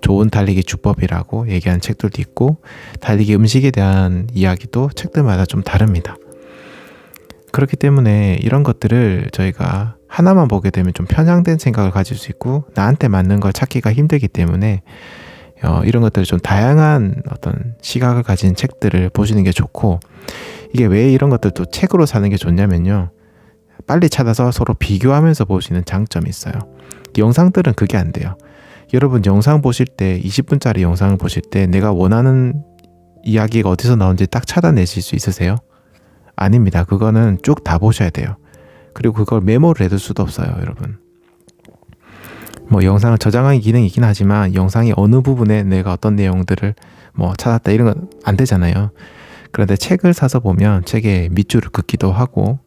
좋은 0.00 0.30
달리기 0.30 0.64
주법이라고 0.64 1.48
얘기하는 1.48 1.80
책들도 1.80 2.20
있고 2.22 2.56
달리기 3.00 3.34
음식에 3.36 3.70
대한 3.70 4.26
이야기도 4.34 4.90
책들마다 4.94 5.46
좀 5.46 5.62
다릅니다. 5.62 6.16
그렇기 7.52 7.76
때문에 7.76 8.38
이런 8.42 8.62
것들을 8.62 9.28
저희가 9.32 9.96
하나만 10.08 10.48
보게 10.48 10.70
되면 10.70 10.92
좀 10.92 11.06
편향된 11.06 11.58
생각을 11.58 11.92
가질 11.92 12.16
수 12.16 12.30
있고 12.30 12.64
나한테 12.74 13.06
맞는 13.08 13.38
걸 13.38 13.52
찾기가 13.52 13.92
힘들기 13.92 14.26
때문에 14.26 14.82
어, 15.62 15.82
이런 15.84 16.02
것들을 16.02 16.24
좀 16.24 16.38
다양한 16.38 17.22
어떤 17.30 17.74
시각을 17.82 18.22
가진 18.22 18.54
책들을 18.54 19.10
보시는 19.10 19.44
게 19.44 19.52
좋고 19.52 20.00
이게 20.72 20.86
왜 20.86 21.12
이런 21.12 21.30
것들도 21.30 21.66
책으로 21.66 22.06
사는 22.06 22.28
게 22.28 22.36
좋냐면요. 22.36 23.10
빨리 23.86 24.08
찾아서 24.08 24.50
서로 24.50 24.74
비교하면서 24.74 25.46
있는 25.70 25.84
장점이 25.84 26.28
있어요. 26.28 26.54
영상들은 27.18 27.74
그게 27.74 27.96
안 27.96 28.12
돼요. 28.12 28.36
여러분 28.92 29.24
영상 29.26 29.62
보실 29.62 29.86
때 29.86 30.20
20분짜리 30.20 30.80
영상을 30.80 31.16
보실 31.16 31.42
때 31.42 31.66
내가 31.66 31.92
원하는 31.92 32.62
이야기가 33.22 33.68
어디서 33.70 33.96
나온지 33.96 34.26
딱 34.26 34.46
찾아내실 34.46 35.02
수 35.02 35.14
있으세요? 35.14 35.56
아닙니다. 36.36 36.84
그거는 36.84 37.38
쭉 37.42 37.64
다 37.64 37.78
보셔야 37.78 38.10
돼요. 38.10 38.36
그리고 38.94 39.14
그걸 39.14 39.40
메모를 39.42 39.84
해둘 39.84 39.98
수도 39.98 40.22
없어요, 40.22 40.54
여러분. 40.60 40.98
뭐 42.70 42.84
영상을 42.84 43.18
저장하기 43.18 43.60
기능이 43.60 43.86
있긴 43.86 44.04
하지만 44.04 44.54
영상의 44.54 44.94
어느 44.96 45.20
부분에 45.20 45.64
내가 45.64 45.92
어떤 45.92 46.16
내용들을 46.16 46.74
뭐 47.14 47.34
찾았다 47.36 47.72
이런 47.72 47.86
건 47.86 48.10
안 48.24 48.36
되잖아요. 48.36 48.90
그런데 49.52 49.76
책을 49.76 50.14
사서 50.14 50.40
보면 50.40 50.84
책에 50.84 51.28
밑줄을 51.32 51.70
긋기도 51.70 52.12
하고 52.12 52.60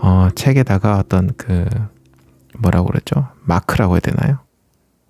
어, 0.00 0.28
책에다가 0.34 0.98
어떤 0.98 1.30
그 1.36 1.66
뭐라고 2.58 2.88
그랬죠? 2.88 3.28
마크라고 3.44 3.94
해야 3.94 4.00
되나요? 4.00 4.38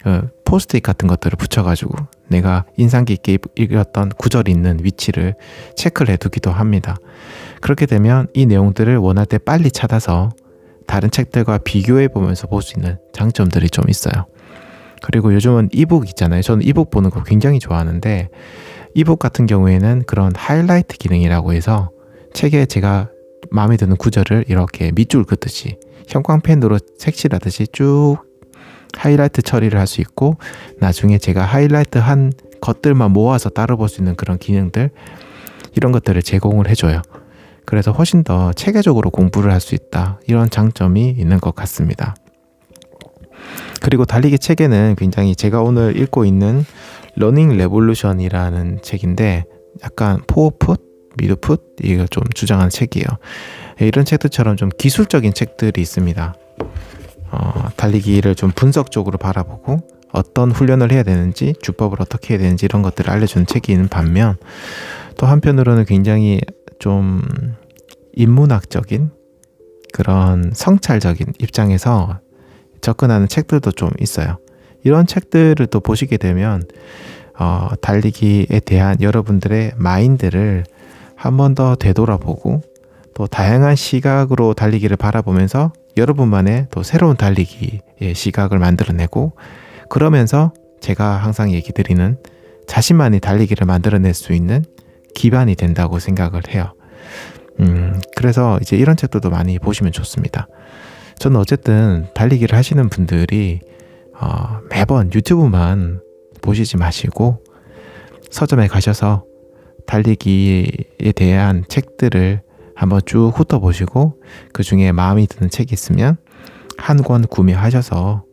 그 0.02 0.28
포스트잇 0.44 0.82
같은 0.82 1.08
것들을 1.08 1.36
붙여가지고 1.36 1.94
내가 2.28 2.64
인상 2.76 3.04
깊게 3.04 3.38
읽었던 3.56 4.10
구절이 4.10 4.50
있는 4.50 4.78
위치를 4.82 5.34
체크를 5.76 6.12
해두기도 6.14 6.50
합니다. 6.50 6.96
그렇게 7.60 7.86
되면 7.86 8.26
이 8.34 8.46
내용들을 8.46 8.96
원할 8.98 9.26
때 9.26 9.38
빨리 9.38 9.70
찾아서 9.70 10.30
다른 10.86 11.10
책들과 11.10 11.58
비교해 11.58 12.08
보면서 12.08 12.46
볼 12.46 12.62
수 12.62 12.74
있는 12.78 12.98
장점들이 13.12 13.70
좀 13.70 13.84
있어요. 13.88 14.26
그리고 15.02 15.34
요즘은 15.34 15.70
이북 15.72 16.08
있잖아요. 16.10 16.42
저는 16.42 16.64
이북 16.66 16.90
보는 16.90 17.10
거 17.10 17.22
굉장히 17.24 17.58
좋아하는데 17.58 18.28
이북 18.94 19.18
같은 19.18 19.46
경우에는 19.46 20.04
그런 20.06 20.32
하이라이트 20.36 20.96
기능이라고 20.98 21.52
해서 21.54 21.90
책에 22.34 22.66
제가 22.66 23.08
마음에 23.50 23.76
드는 23.76 23.96
구절을 23.96 24.44
이렇게 24.48 24.92
밑줄 24.92 25.24
긋듯이 25.24 25.76
형광펜으로 26.08 26.78
색칠하듯이 26.98 27.66
쭉 27.72 28.18
하이라이트 28.96 29.42
처리를 29.42 29.78
할 29.78 29.86
수 29.86 30.00
있고 30.02 30.36
나중에 30.78 31.18
제가 31.18 31.44
하이라이트 31.44 31.98
한 31.98 32.32
것들만 32.60 33.10
모아서 33.10 33.48
따로 33.48 33.76
볼 33.76 33.88
수 33.88 34.00
있는 34.00 34.14
그런 34.14 34.38
기능들 34.38 34.90
이런 35.74 35.90
것들을 35.92 36.22
제공을 36.22 36.68
해줘요. 36.68 37.02
그래서 37.64 37.92
훨씬 37.92 38.24
더 38.24 38.52
체계적으로 38.52 39.10
공부를 39.10 39.52
할 39.52 39.60
수 39.60 39.74
있다. 39.74 40.20
이런 40.26 40.50
장점이 40.50 41.14
있는 41.18 41.38
것 41.38 41.54
같습니다. 41.54 42.14
그리고 43.80 44.04
달리기 44.04 44.38
책에는 44.38 44.96
굉장히 44.96 45.34
제가 45.34 45.62
오늘 45.62 45.96
읽고 45.96 46.24
있는 46.24 46.64
Running 47.16 47.56
Revolution이라는 47.56 48.80
책인데 48.82 49.44
약간 49.84 50.20
forefoot, 50.26 50.80
midfoot 51.16 51.76
이걸 51.82 52.08
좀 52.08 52.24
주장하는 52.34 52.70
책이에요. 52.70 53.06
이런 53.80 54.04
책들처럼 54.04 54.56
좀 54.56 54.70
기술적인 54.76 55.34
책들이 55.34 55.80
있습니다. 55.80 56.34
어, 57.32 57.68
달리기를 57.76 58.34
좀 58.34 58.50
분석적으로 58.54 59.18
바라보고 59.18 59.78
어떤 60.12 60.52
훈련을 60.52 60.92
해야 60.92 61.02
되는지 61.02 61.54
주법을 61.62 62.00
어떻게 62.00 62.34
해야 62.34 62.42
되는지 62.42 62.66
이런 62.66 62.82
것들을 62.82 63.10
알려주는 63.10 63.46
책이 63.46 63.72
있는 63.72 63.88
반면 63.88 64.36
또 65.16 65.26
한편으로는 65.26 65.86
굉장히 65.86 66.40
좀 66.82 67.22
인문학적인 68.14 69.12
그런 69.92 70.50
성찰적인 70.52 71.34
입장에서 71.38 72.18
접근하는 72.80 73.28
책들도 73.28 73.70
좀 73.70 73.90
있어요. 74.00 74.38
이런 74.82 75.06
책들을 75.06 75.64
또 75.68 75.78
보시게 75.78 76.16
되면 76.16 76.64
어, 77.38 77.68
달리기에 77.80 78.60
대한 78.64 79.00
여러분들의 79.00 79.74
마인드를 79.76 80.64
한 81.14 81.36
번 81.36 81.54
더 81.54 81.76
되돌아보고 81.76 82.62
또 83.14 83.28
다양한 83.28 83.76
시각으로 83.76 84.52
달리기를 84.54 84.96
바라보면서 84.96 85.72
여러분만의 85.96 86.66
또 86.72 86.82
새로운 86.82 87.16
달리기의 87.16 88.14
시각을 88.16 88.58
만들어내고 88.58 89.34
그러면서 89.88 90.52
제가 90.80 91.18
항상 91.18 91.52
얘기 91.52 91.70
드리는 91.72 92.18
자신만의 92.66 93.20
달리기를 93.20 93.68
만들어낼 93.68 94.14
수 94.14 94.32
있는 94.32 94.64
기반이 95.14 95.54
된다고 95.54 95.98
생각을 95.98 96.42
해요. 96.48 96.74
음, 97.60 98.00
그래서 98.16 98.58
이제 98.62 98.76
이런 98.76 98.96
책들도 98.96 99.30
많이 99.30 99.58
보시면 99.58 99.92
좋습니다. 99.92 100.48
저는 101.18 101.38
어쨌든 101.38 102.06
달리기를 102.14 102.56
하시는 102.56 102.88
분들이 102.88 103.60
어, 104.20 104.60
매번 104.70 105.12
유튜브만 105.12 106.00
보시지 106.40 106.76
마시고 106.76 107.42
서점에 108.30 108.66
가셔서 108.68 109.24
달리기에 109.86 111.12
대한 111.14 111.64
책들을 111.68 112.42
한번 112.74 113.00
쭉 113.04 113.32
훑어보시고 113.34 114.20
그 114.52 114.62
중에 114.62 114.92
마음이 114.92 115.26
드는 115.26 115.50
책이 115.50 115.72
있으면 115.72 116.16
한 116.78 117.02
권 117.02 117.26
구매하셔서 117.26 118.24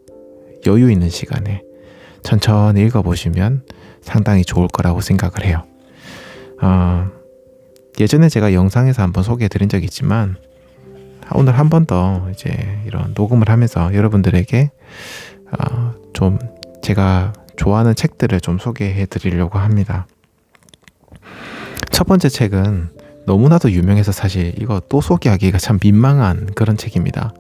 여유 0.65 0.91
있는 0.91 1.09
시간에 1.09 1.61
천천히 2.23 2.81
읽어보시면 2.85 3.63
상당히 4.01 4.43
좋을 4.43 4.67
거라고 4.67 5.01
생각을 5.01 5.45
해요. 5.45 5.65
어, 6.61 7.09
예전에 7.99 8.29
제가 8.29 8.53
영상에서 8.53 9.01
한번 9.03 9.23
소개해 9.23 9.47
드린 9.49 9.69
적이 9.69 9.85
있지만 9.85 10.37
오늘 11.33 11.57
한 11.57 11.69
번 11.69 11.85
더 11.85 12.27
이제 12.31 12.81
이런 12.85 13.13
녹음을 13.15 13.49
하면서 13.49 13.93
여러분들에게 13.93 14.71
어, 15.51 15.93
좀 16.13 16.39
제가 16.81 17.33
좋아하는 17.57 17.93
책들을 17.95 18.39
좀 18.41 18.57
소개해 18.57 19.05
드리려고 19.05 19.59
합니다. 19.59 20.07
첫 21.91 22.05
번째 22.07 22.29
책은 22.29 22.89
너무나도 23.25 23.71
유명해서 23.71 24.11
사실 24.11 24.53
이거 24.59 24.81
또 24.89 25.01
소개하기가 25.01 25.57
참 25.59 25.77
민망한 25.81 26.47
그런 26.55 26.77
책입니다. 26.77 27.33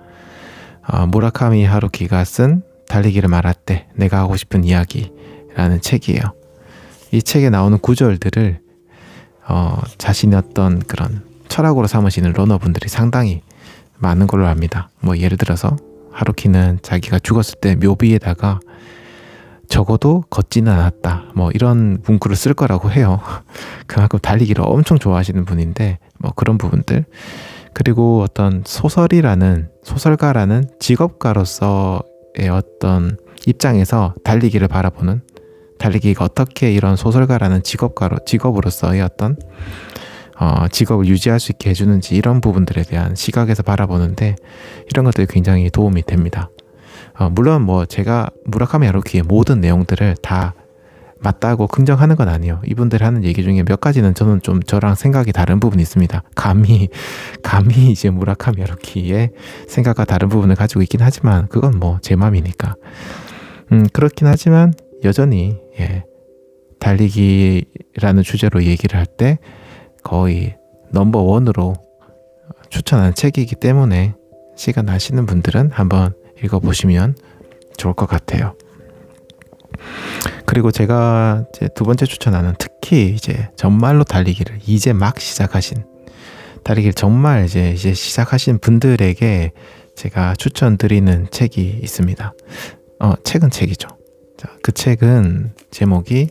어, 0.87 1.05
무라카미 1.07 1.65
하루키가 1.65 2.23
쓴 2.25 2.63
달리기를 2.87 3.29
말할 3.29 3.53
때 3.53 3.87
내가 3.95 4.19
하고 4.19 4.35
싶은 4.35 4.63
이야기라는 4.63 5.81
책이에요. 5.81 6.21
이 7.11 7.21
책에 7.23 7.49
나오는 7.49 7.77
구절들을 7.79 8.59
어, 9.49 9.81
자신의 9.97 10.37
어떤 10.37 10.79
그런 10.79 11.23
철학으로 11.47 11.87
삼으시는 11.87 12.33
러너분들이 12.33 12.87
상당히 12.87 13.41
많은 13.97 14.27
걸로 14.27 14.47
압니다. 14.47 14.89
뭐 15.01 15.17
예를 15.17 15.37
들어서 15.37 15.75
하루키는 16.11 16.79
자기가 16.81 17.19
죽었을 17.19 17.55
때 17.59 17.75
묘비에다가 17.75 18.59
적어도 19.67 20.23
걷지는 20.29 20.71
않았다. 20.71 21.25
뭐 21.35 21.51
이런 21.51 22.01
문구를 22.05 22.35
쓸 22.35 22.53
거라고 22.53 22.91
해요. 22.91 23.19
그만큼 23.87 24.19
달리기를 24.19 24.63
엄청 24.65 24.97
좋아하시는 24.97 25.45
분인데 25.45 25.99
뭐 26.17 26.31
그런 26.35 26.57
부분들 26.57 27.05
그리고 27.73 28.21
어떤 28.21 28.63
소설이라는 28.65 29.69
소설가라는 29.83 30.69
직업가로서의 30.79 32.49
어떤 32.51 33.17
입장에서 33.45 34.13
달리기를 34.23 34.67
바라보는 34.67 35.21
달리기가 35.79 36.23
어떻게 36.23 36.71
이런 36.71 36.95
소설가라는 36.95 37.63
직업가로 37.63 38.19
직업으로서의 38.25 39.01
어떤 39.01 39.37
어, 40.39 40.67
직업을 40.69 41.07
유지할 41.07 41.39
수 41.39 41.51
있게 41.51 41.71
해주는지 41.71 42.15
이런 42.15 42.39
부분들에 42.39 42.83
대한 42.83 43.15
시각에서 43.15 43.63
바라보는데 43.63 44.35
이런 44.89 45.05
것들이 45.05 45.27
굉장히 45.27 45.69
도움이 45.69 46.03
됩니다. 46.03 46.49
어, 47.17 47.29
물론 47.29 47.63
뭐 47.63 47.85
제가 47.85 48.29
무라카미 48.45 48.85
하루키의 48.85 49.23
모든 49.23 49.59
내용들을 49.59 50.15
다 50.21 50.53
맞다고 51.21 51.67
긍정하는 51.67 52.15
건 52.15 52.29
아니에요. 52.29 52.61
이분들 52.65 53.03
하는 53.03 53.25
얘기 53.25 53.43
중에 53.43 53.63
몇 53.63 53.81
가지는 53.81 54.13
저는 54.13 54.41
좀 54.41 54.61
저랑 54.63 54.95
생각이 54.95 55.33
다른 55.33 55.59
부분이 55.59 55.81
있습니다. 55.81 56.23
감히, 56.35 56.87
감히 57.43 57.91
이제 57.91 58.09
무라카미 58.09 58.61
하루키의 58.61 59.31
생각과 59.67 60.05
다른 60.05 60.29
부분을 60.29 60.55
가지고 60.55 60.81
있긴 60.81 61.01
하지만 61.01 61.47
그건 61.49 61.79
뭐제 61.79 62.15
맘이니까. 62.15 62.75
음, 63.73 63.87
그렇긴 63.91 64.27
하지만 64.27 64.73
여전히, 65.03 65.57
예, 65.79 66.03
달리기라는 66.79 68.23
주제로 68.23 68.63
얘기를 68.63 68.97
할 68.97 69.05
때 69.05 69.37
거의 70.03 70.55
넘버 70.91 71.19
원으로 71.19 71.75
추천하는 72.69 73.13
책이기 73.13 73.55
때문에 73.55 74.13
시간 74.55 74.85
나시는 74.85 75.25
분들은 75.25 75.71
한번 75.71 76.13
읽어보시면 76.43 77.15
좋을 77.77 77.93
것 77.93 78.05
같아요. 78.07 78.55
그리고 80.45 80.71
제가 80.71 81.45
두 81.75 81.83
번째 81.83 82.05
추천하는 82.05 82.55
특히 82.57 83.13
이제 83.13 83.49
정말로 83.55 84.03
달리기를 84.03 84.59
이제 84.65 84.93
막 84.93 85.19
시작하신 85.19 85.83
달리기를 86.63 86.93
정말 86.93 87.45
이제 87.45 87.71
이제 87.71 87.93
시작하신 87.93 88.59
분들에게 88.59 89.51
제가 89.95 90.33
추천드리는 90.35 91.27
책이 91.29 91.79
있습니다. 91.83 92.33
어, 93.01 93.13
책은 93.23 93.49
책이죠. 93.49 93.87
자, 94.39 94.47
그 94.63 94.71
책은 94.71 95.51
제목이 95.69 96.29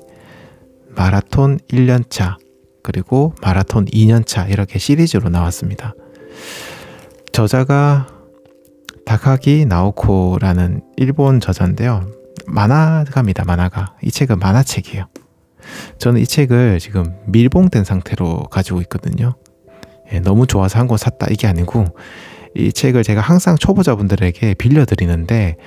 마라톤 0.97 1.59
1년차 1.69 2.39
그리고 2.83 3.35
마라톤 3.43 3.85
2년차 3.85 4.51
이렇게 4.51 4.79
시리즈로 4.79 5.29
나왔습니다. 5.29 5.93
저자가 7.33 8.07
다카기 9.05 9.67
나오코라는 9.67 10.81
일본 10.97 11.39
저자인데요. 11.41 12.11
만화가입니다, 12.47 13.45
만화가. 13.45 13.97
이 14.03 14.11
책은 14.11 14.39
만화책이에요. 14.39 15.07
저는 15.99 16.23
이 16.23 16.27
책을 16.27 16.79
지금 16.79 17.15
밀봉된 17.27 17.85
상태로 17.85 18.45
가지고 18.45 18.81
있거든요. 18.81 19.35
예, 20.15 20.21
너무 20.21 20.47
좋아서 20.47 20.79
한 20.79 20.87
권 20.89 20.97
샀다 20.97 21.27
이게 21.31 21.47
아니고 21.47 21.85
이 22.57 22.73
책을 22.73 23.03
제가 23.05 23.21
항상 23.21 23.57
초보자분들에게 23.57 24.55
빌려드리는데 24.55 25.59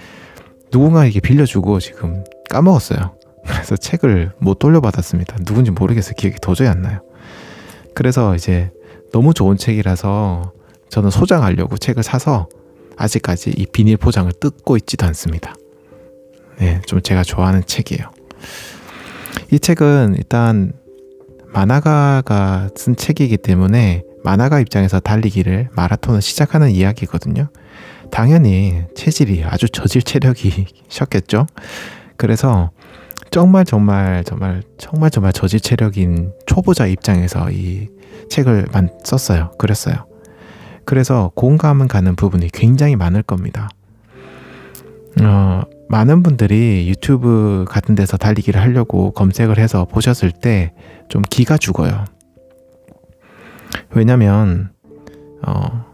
누군가에게 0.71 1.19
빌려주고 1.19 1.79
지금 1.79 2.23
까먹었어요. 2.49 3.15
그래서 3.45 3.75
책을 3.75 4.31
못 4.37 4.59
돌려받았습니다. 4.59 5.37
누군지 5.45 5.71
모르겠어요. 5.71 6.13
기억이 6.15 6.37
도저히 6.41 6.67
안 6.67 6.81
나요. 6.81 7.01
그래서 7.93 8.35
이제 8.35 8.71
너무 9.11 9.33
좋은 9.33 9.57
책이라서 9.57 10.53
저는 10.89 11.09
소장하려고 11.09 11.77
책을 11.77 12.03
사서 12.03 12.47
아직까지 12.97 13.51
이 13.57 13.65
비닐 13.65 13.97
포장을 13.97 14.31
뜯고 14.31 14.77
있지도 14.77 15.05
않습니다. 15.07 15.55
네, 16.59 16.81
좀 16.85 17.01
제가 17.01 17.23
좋아하는 17.23 17.63
책이에요. 17.65 18.11
이 19.51 19.59
책은 19.59 20.15
일단 20.17 20.73
만화가가 21.47 22.69
쓴 22.75 22.95
책이기 22.95 23.37
때문에 23.37 24.03
만화가 24.23 24.59
입장에서 24.59 24.99
달리기를 24.99 25.69
마라톤을 25.73 26.21
시작하는 26.21 26.69
이야기거든요. 26.71 27.49
당연히 28.11 28.83
체질이 28.95 29.43
아주 29.43 29.69
저질 29.69 30.01
체력이셨겠죠. 30.03 31.47
그래서 32.17 32.71
정말 33.31 33.65
정말 33.65 34.23
정말 34.23 34.61
정말 34.77 35.09
정말 35.09 35.33
저질 35.33 35.59
체력인 35.59 36.33
초보자 36.45 36.85
입장에서 36.85 37.49
이 37.51 37.87
책을 38.29 38.67
썼어요. 39.03 39.51
그랬어요. 39.57 40.05
그래서 40.85 41.31
공감은 41.35 41.87
가는 41.87 42.15
부분이 42.15 42.49
굉장히 42.49 42.95
많을 42.95 43.23
겁니다. 43.23 43.69
어, 45.21 45.61
많은 45.89 46.23
분들이 46.23 46.87
유튜브 46.87 47.65
같은 47.67 47.95
데서 47.95 48.17
달리기를 48.17 48.59
하려고 48.61 49.11
검색을 49.11 49.57
해서 49.57 49.85
보셨을 49.85 50.31
때 50.31 50.73
좀 51.11 51.21
기가 51.23 51.57
죽어요. 51.57 52.05
왜냐면, 53.89 54.71
어, 55.45 55.90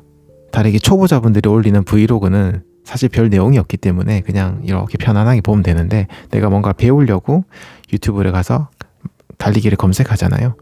달리기 0.58 0.80
초보자분들이 0.80 1.48
올리는 1.48 1.84
브이로그는 1.84 2.64
사실 2.84 3.10
별 3.10 3.30
내용이 3.30 3.60
없기 3.60 3.78
때문에 3.78 4.22
그냥 4.22 4.62
이렇게 4.64 4.98
편안하게 4.98 5.42
보면 5.42 5.62
되는데 5.62 6.08
내가 6.32 6.50
뭔가 6.50 6.74
배우려고 6.74 7.44
유튜브를 7.94 8.32
가서 8.32 8.70
달리기를 9.38 9.78
검색하잖아요. 9.78 10.56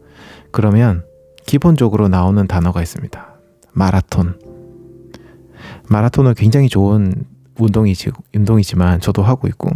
그러면 0.52 1.02
기본적으로 1.46 2.08
나오는 2.08 2.46
단어가 2.46 2.82
있습니다. 2.82 3.26
마라톤. 3.72 4.38
마라톤은 5.88 6.34
굉장히 6.34 6.68
좋은 6.68 7.24
운동이지, 7.58 8.10
운동이지만 8.34 9.00
저도 9.00 9.22
하고 9.22 9.48
있고 9.48 9.70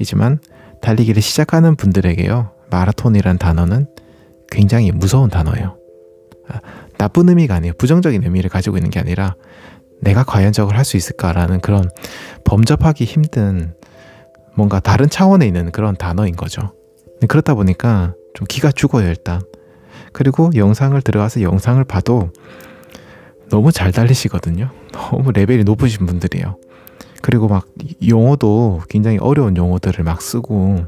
이지만 0.00 0.38
달리기를 0.80 1.20
시작하는 1.20 1.76
분들에게요 1.76 2.50
마라톤이란 2.70 3.36
단어는 3.36 3.88
굉장히 4.50 4.90
무서운 4.90 5.28
단어예요. 5.28 5.76
아, 6.48 6.60
나쁜 6.96 7.28
의미가 7.28 7.56
아니에요. 7.56 7.74
부정적인 7.76 8.24
의미를 8.24 8.48
가지고 8.48 8.78
있는 8.78 8.88
게 8.88 9.00
아니라 9.00 9.34
내가 10.00 10.24
과연 10.24 10.52
저걸 10.52 10.76
할 10.76 10.84
수 10.84 10.96
있을까라는 10.96 11.60
그런 11.60 11.88
범접하기 12.44 13.04
힘든 13.04 13.74
뭔가 14.54 14.80
다른 14.80 15.08
차원에 15.08 15.46
있는 15.46 15.70
그런 15.72 15.96
단어인 15.96 16.36
거죠. 16.36 16.72
그렇다 17.28 17.54
보니까 17.54 18.14
좀 18.34 18.46
기가 18.46 18.70
죽어요, 18.70 19.08
일단. 19.08 19.42
그리고 20.12 20.50
영상을 20.54 21.00
들어가서 21.02 21.42
영상을 21.42 21.82
봐도 21.84 22.30
너무 23.50 23.72
잘 23.72 23.92
달리시거든요. 23.92 24.70
너무 24.92 25.32
레벨이 25.32 25.64
높으신 25.64 26.06
분들이에요. 26.06 26.56
그리고 27.22 27.48
막 27.48 27.66
용어도 28.06 28.80
굉장히 28.88 29.18
어려운 29.18 29.56
용어들을 29.56 30.04
막 30.04 30.22
쓰고 30.22 30.84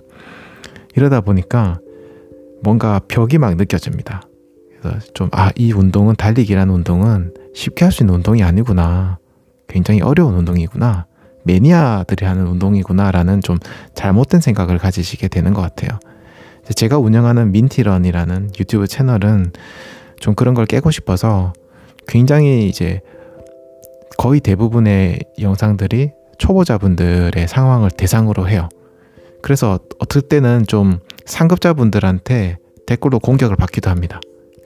이러다 0.94 1.20
보니까 1.20 1.80
뭔가 2.62 3.00
벽이 3.08 3.38
막 3.38 3.56
느껴집니다. 3.56 4.22
좀, 5.14 5.28
아, 5.32 5.50
이 5.56 5.72
운동은 5.72 6.14
달리기라는 6.16 6.72
운동은 6.72 7.34
쉽게 7.54 7.84
할 7.84 7.92
수 7.92 8.02
있는 8.02 8.14
운동이 8.14 8.42
아니구나. 8.42 9.18
굉장히 9.68 10.00
어려운 10.00 10.34
운동이구나. 10.34 11.06
매니아들이 11.44 12.26
하는 12.26 12.46
운동이구나라는 12.46 13.40
좀 13.42 13.58
잘못된 13.94 14.40
생각을 14.40 14.78
가지시게 14.78 15.28
되는 15.28 15.54
것 15.54 15.62
같아요. 15.62 15.98
제가 16.74 16.98
운영하는 16.98 17.52
민티런이라는 17.52 18.50
유튜브 18.60 18.86
채널은 18.86 19.52
좀 20.20 20.34
그런 20.34 20.54
걸 20.54 20.66
깨고 20.66 20.90
싶어서 20.90 21.52
굉장히 22.06 22.68
이제 22.68 23.00
거의 24.18 24.40
대부분의 24.40 25.20
영상들이 25.40 26.10
초보자분들의 26.38 27.48
상황을 27.48 27.90
대상으로 27.90 28.48
해요. 28.48 28.68
그래서 29.42 29.78
어떨 29.98 30.22
때는 30.22 30.66
좀 30.66 30.98
상급자분들한테 31.24 32.58
댓글로 32.86 33.20
공격을 33.20 33.56
받기도 33.56 33.90
합니다. 33.90 34.20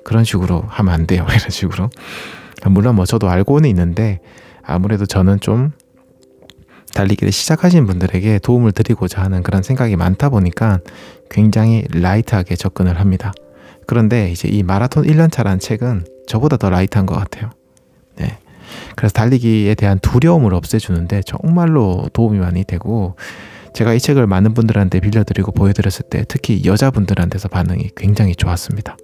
그런 0.05 0.25
식으로 0.25 0.65
하면 0.67 0.95
안 0.95 1.07
돼요. 1.07 1.27
이런 1.31 1.51
식으로. 1.51 1.91
물론 2.67 2.95
뭐 2.97 3.05
저도 3.05 3.29
알고는 3.29 3.69
있는데 3.71 4.21
아무래도 4.62 5.07
저는 5.07 5.41
좀 5.41 5.73
달리기를 6.95 7.33
시작하신 7.33 7.87
분들에게 7.87 8.38
도움을 8.41 8.73
드리고자 8.73 9.23
하는 9.23 9.43
그런 9.43 9.62
생각이 9.62 9.97
많다 9.97 10.29
보니까 10.29 10.81
굉장히 11.31 11.85
light하게 11.90 12.55
접근을 12.57 13.01
합니다. 13.01 13.33
그런데 13.87 14.31
이제 14.31 14.49
이 14.49 14.62
마라톤 14.62 15.05
1년차라는 15.05 15.61
책은 15.61 16.05
저보다 16.27 16.57
더 16.57 16.71
light한 16.70 17.07
것 17.07 17.15
같아요. 17.15 17.51
네. 18.17 18.38
그래서 18.95 19.12
달리기에 19.12 19.75
대한 19.75 19.99
두려움을 19.99 20.55
없애주는데 20.55 21.23
정말로 21.27 22.09
도움이 22.12 22.38
많이 22.38 22.65
되고 22.65 23.17
제가 23.75 23.95
이 23.95 24.01
책을 24.01 24.27
많은 24.27 24.55
분들한테 24.55 25.01
빌려드리고 25.01 25.53
보여드렸을 25.53 26.05
때 26.09 26.25
특히 26.29 26.62
여자분들한테서 26.65 27.49
반응이 27.49 27.91
굉장히 27.97 28.35
좋았습니다. 28.37 28.97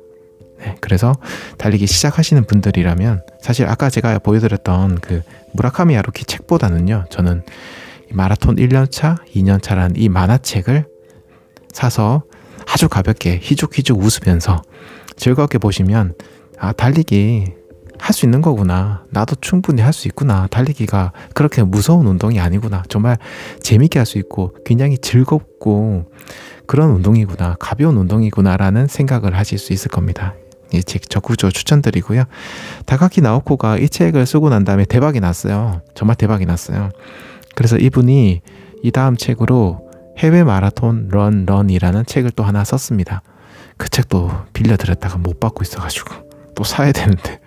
네, 0.59 0.77
그래서 0.81 1.13
달리기 1.57 1.87
시작하시는 1.87 2.45
분들이라면 2.45 3.23
사실 3.41 3.67
아까 3.67 3.91
제가 3.91 4.19
보여드렸던 4.19 5.01
그 5.01 5.23
무라카미 5.53 5.95
하루키 5.95 6.25
책보다는요 6.25 7.05
저는 7.11 7.43
마라톤 8.11 8.57
1년차, 8.57 9.19
2년차라는 9.35 9.93
이 9.97 10.09
만화책을 10.09 10.87
사서 11.73 12.23
아주 12.67 12.89
가볍게 12.89 13.39
희죽희죽 13.43 13.99
웃으면서 13.99 14.63
즐겁게 15.17 15.59
보시면 15.59 16.15
아 16.59 16.73
달리기 16.73 17.53
할 18.01 18.15
수 18.15 18.27
있는 18.27 18.41
거구나. 18.41 19.05
나도 19.11 19.35
충분히 19.41 19.83
할 19.83 19.93
수 19.93 20.07
있구나. 20.09 20.47
달리기가 20.47 21.13
그렇게 21.35 21.63
무서운 21.65 22.07
운동이 22.07 22.39
아니구나. 22.41 22.85
정말 22.89 23.19
재밌게 23.61 23.99
할 23.99 24.07
수 24.07 24.19
있고 24.19 24.55
굉장히 24.65 24.99
즐겁고 24.99 26.05
그런 26.67 26.91
운동이구나. 26.91 27.57
가벼운 27.59 27.97
운동이구나라는 27.97 28.87
생각을 28.87 29.37
하실 29.37 29.59
수 29.59 29.73
있을 29.73 29.91
겁니다. 29.91 30.35
이 30.73 30.83
책 30.83 31.09
적극적으로 31.09 31.53
추천드리고요. 31.53 32.25
다카키 32.87 33.21
나오코가 33.21 33.79
이 33.79 33.89
책을 33.89 34.27
쓰고 34.27 34.49
난 34.49 34.65
다음에 34.65 34.85
대박이 34.85 35.21
났어요. 35.21 35.83
정말 35.95 36.17
대박이 36.17 36.47
났어요. 36.47 36.91
그래서 37.55 37.77
이분이 37.77 38.41
이 38.83 38.91
다음 38.91 39.17
책으로 39.17 39.89
해외 40.19 40.45
마라톤 40.45 41.09
런 41.11 41.47
런이라는 41.47 42.07
책을 42.07 42.31
또 42.33 42.45
하나 42.45 42.65
썼습니다. 42.65 43.23
그 43.77 43.89
책도 43.89 44.31
빌려드렸다가 44.53 45.19
못 45.19 45.41
받고 45.41 45.63
있어가지고 45.63 46.29
또 46.55 46.65
사야 46.65 46.93
되는데 46.93 47.41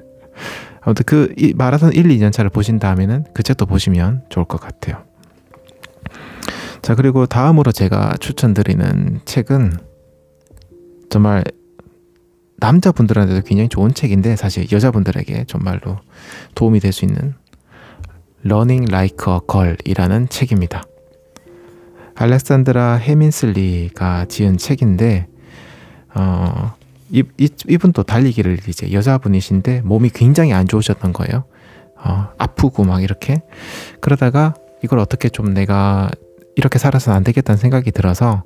아무튼 0.82 1.04
그 1.06 1.34
마라톤 1.56 1.94
1, 1.94 2.04
2년 2.04 2.32
차를 2.32 2.50
보신 2.50 2.80
다음에는 2.80 3.26
그 3.34 3.44
책도 3.44 3.66
보시면 3.66 4.24
좋을 4.30 4.46
것 4.46 4.60
같아요. 4.60 5.04
자, 6.82 6.96
그리고 6.96 7.28
다음으로 7.28 7.72
제가 7.72 8.16
추천드리는 8.20 9.22
책은 9.26 9.74
정말 11.10 11.44
남자분들한테도 12.62 13.42
굉장히 13.42 13.68
좋은 13.68 13.94
책인데 13.94 14.36
사실 14.38 14.72
여자분들에게 14.72 15.46
정말로 15.48 15.98
도움이 16.56 16.80
될 16.80 16.94
수 16.94 17.04
있는 17.06 17.34
Running 18.46 18.92
Like 18.92 19.34
a 19.34 19.40
Girl이라는 19.50 20.30
책입니다. 20.30 20.84
알렉산드라 22.16 22.96
헤민슬리가 22.96 24.26
지은 24.26 24.58
책인데 24.58 25.28
어, 26.14 26.74
이, 27.10 27.24
이, 27.38 27.50
이 27.68 27.78
분도 27.78 28.04
달리기를 28.04 28.60
이제 28.68 28.92
여자분이신데 28.92 29.82
몸이 29.82 30.10
굉장히 30.10 30.54
안 30.54 30.68
좋으셨던 30.68 31.14
거예요. 31.14 31.46
어, 31.98 32.30
아프고 32.38 32.84
막 32.84 33.02
이렇게. 33.04 33.42
그러다가 34.02 34.54
이걸 34.84 35.00
어떻게 35.00 35.30
좀 35.30 35.54
내가 35.54 36.10
이렇게 36.56 36.80
살아서는 36.80 37.18
안 37.18 37.24
되겠다는 37.24 37.58
생각이 37.58 37.92
들어서 37.92 38.44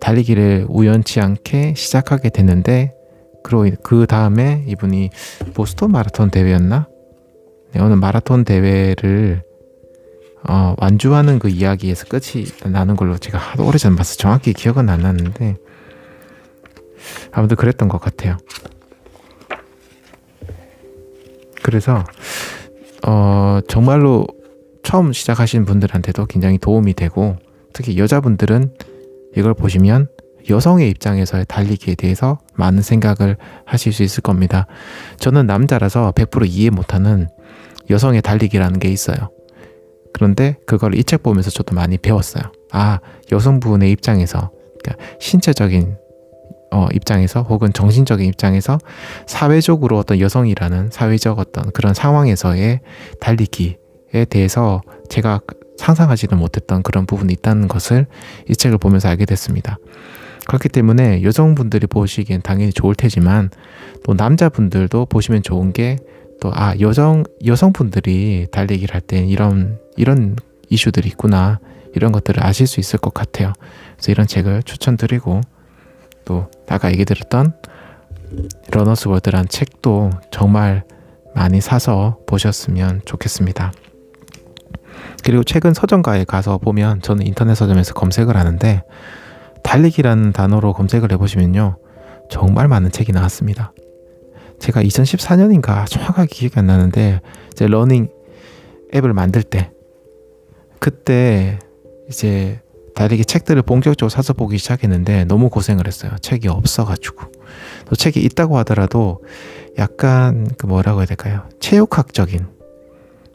달리기를 0.00 0.66
우연치 0.68 1.20
않게 1.20 1.74
시작하게 1.76 2.30
됐는데 2.30 2.95
그리고 3.46 3.76
그 3.84 4.06
다음에 4.06 4.64
이분이 4.66 5.10
보스턴 5.54 5.92
마라톤 5.92 6.30
대회였나? 6.30 6.88
네, 7.72 7.80
어느 7.80 7.94
마라톤 7.94 8.44
대회를 8.44 9.44
어, 10.48 10.74
완주하는 10.78 11.38
그 11.38 11.48
이야기에서 11.48 12.06
끝이 12.06 12.46
나는 12.64 12.96
걸로 12.96 13.16
제가 13.16 13.38
하도 13.38 13.64
오래전 13.64 13.94
봐서 13.94 14.16
정확히 14.16 14.52
기억은 14.52 14.88
안 14.88 15.00
나는데 15.00 15.56
아무튼 17.30 17.56
그랬던 17.56 17.88
것 17.88 18.00
같아요. 18.00 18.36
그래서 21.62 22.02
어, 23.06 23.60
정말로 23.68 24.26
처음 24.82 25.12
시작하신 25.12 25.64
분들한테도 25.66 26.26
굉장히 26.26 26.58
도움이 26.58 26.94
되고 26.94 27.36
특히 27.72 27.96
여자분들은 27.96 28.74
이걸 29.36 29.54
보시면 29.54 30.08
여성의 30.48 30.88
입장에서의 30.90 31.46
달리기에 31.48 31.94
대해서 31.96 32.38
많은 32.54 32.82
생각을 32.82 33.36
하실 33.64 33.92
수 33.92 34.02
있을 34.02 34.22
겁니다. 34.22 34.66
저는 35.18 35.46
남자라서 35.46 36.12
100% 36.12 36.46
이해 36.48 36.70
못하는 36.70 37.28
여성의 37.90 38.22
달리기라는 38.22 38.78
게 38.78 38.88
있어요. 38.88 39.16
그런데 40.12 40.56
그걸 40.66 40.94
이 40.94 41.04
책 41.04 41.22
보면서 41.22 41.50
저도 41.50 41.74
많이 41.74 41.98
배웠어요. 41.98 42.44
아, 42.72 43.00
여성분의 43.30 43.90
입장에서 43.92 44.50
그러니까 44.82 45.04
신체적인 45.20 45.96
어, 46.72 46.88
입장에서 46.92 47.42
혹은 47.42 47.72
정신적인 47.72 48.26
입장에서 48.26 48.78
사회적으로 49.26 49.98
어떤 49.98 50.18
여성이라는 50.20 50.90
사회적 50.90 51.38
어떤 51.38 51.70
그런 51.72 51.94
상황에서의 51.94 52.80
달리기에 53.20 54.24
대해서 54.28 54.80
제가 55.08 55.40
상상하지도 55.78 56.36
못했던 56.36 56.82
그런 56.82 57.06
부분이 57.06 57.32
있다는 57.34 57.68
것을 57.68 58.06
이 58.48 58.56
책을 58.56 58.78
보면서 58.78 59.08
알게 59.08 59.26
됐습니다. 59.26 59.78
그렇기 60.46 60.68
때문에 60.68 61.22
여성분들이 61.22 61.86
보시기엔 61.86 62.42
당연히 62.42 62.72
좋을 62.72 62.94
테지만 62.94 63.50
또 64.04 64.14
남자분들도 64.14 65.06
보시면 65.06 65.42
좋은 65.42 65.72
게 65.72 65.98
또 66.40 66.52
아 66.54 66.74
여성 66.80 67.24
여성분들이 67.44 68.48
달리기를 68.50 68.94
할 68.94 69.00
때 69.00 69.24
이런 69.24 69.78
이런 69.96 70.36
이슈들이 70.68 71.08
있구나 71.08 71.60
이런 71.94 72.12
것들을 72.12 72.44
아실 72.44 72.66
수 72.66 72.80
있을 72.80 72.98
것 72.98 73.14
같아요. 73.14 73.52
그래서 73.94 74.12
이런 74.12 74.26
책을 74.26 74.62
추천드리고 74.64 75.40
또 76.24 76.50
아까 76.68 76.90
얘기 76.90 77.04
드렸던 77.04 77.54
러너스 78.70 79.08
월드란 79.08 79.48
책도 79.48 80.10
정말 80.30 80.84
많이 81.34 81.60
사서 81.60 82.18
보셨으면 82.26 83.02
좋겠습니다. 83.04 83.72
그리고 85.24 85.44
최근 85.44 85.72
서점가에 85.72 86.24
가서 86.24 86.58
보면 86.58 87.00
저는 87.00 87.26
인터넷 87.26 87.54
서점에서 87.54 87.94
검색을 87.94 88.36
하는데 88.36 88.82
달리기라는 89.66 90.30
단어로 90.32 90.72
검색을 90.72 91.10
해보시면요. 91.12 91.76
정말 92.30 92.68
많은 92.68 92.92
책이 92.92 93.10
나왔습니다. 93.10 93.72
제가 94.60 94.80
2014년인가 94.82 95.86
정확하게 95.86 96.28
기억이 96.28 96.54
안 96.58 96.66
나는데 96.66 97.20
이제 97.52 97.66
러닝 97.66 98.08
앱을 98.94 99.12
만들 99.12 99.42
때 99.42 99.72
그때 100.78 101.58
이제 102.08 102.60
달리기 102.94 103.24
책들을 103.24 103.60
본격적으로 103.62 104.08
사서 104.08 104.32
보기 104.32 104.56
시작했는데 104.56 105.24
너무 105.24 105.50
고생을 105.50 105.86
했어요. 105.86 106.12
책이 106.20 106.48
없어가지고. 106.48 107.26
또 107.86 107.96
책이 107.96 108.20
있다고 108.20 108.56
하더라도 108.58 109.22
약간 109.78 110.48
그 110.56 110.66
뭐라고 110.66 111.00
해야 111.00 111.06
될까요? 111.06 111.42
체육학적인 111.60 112.46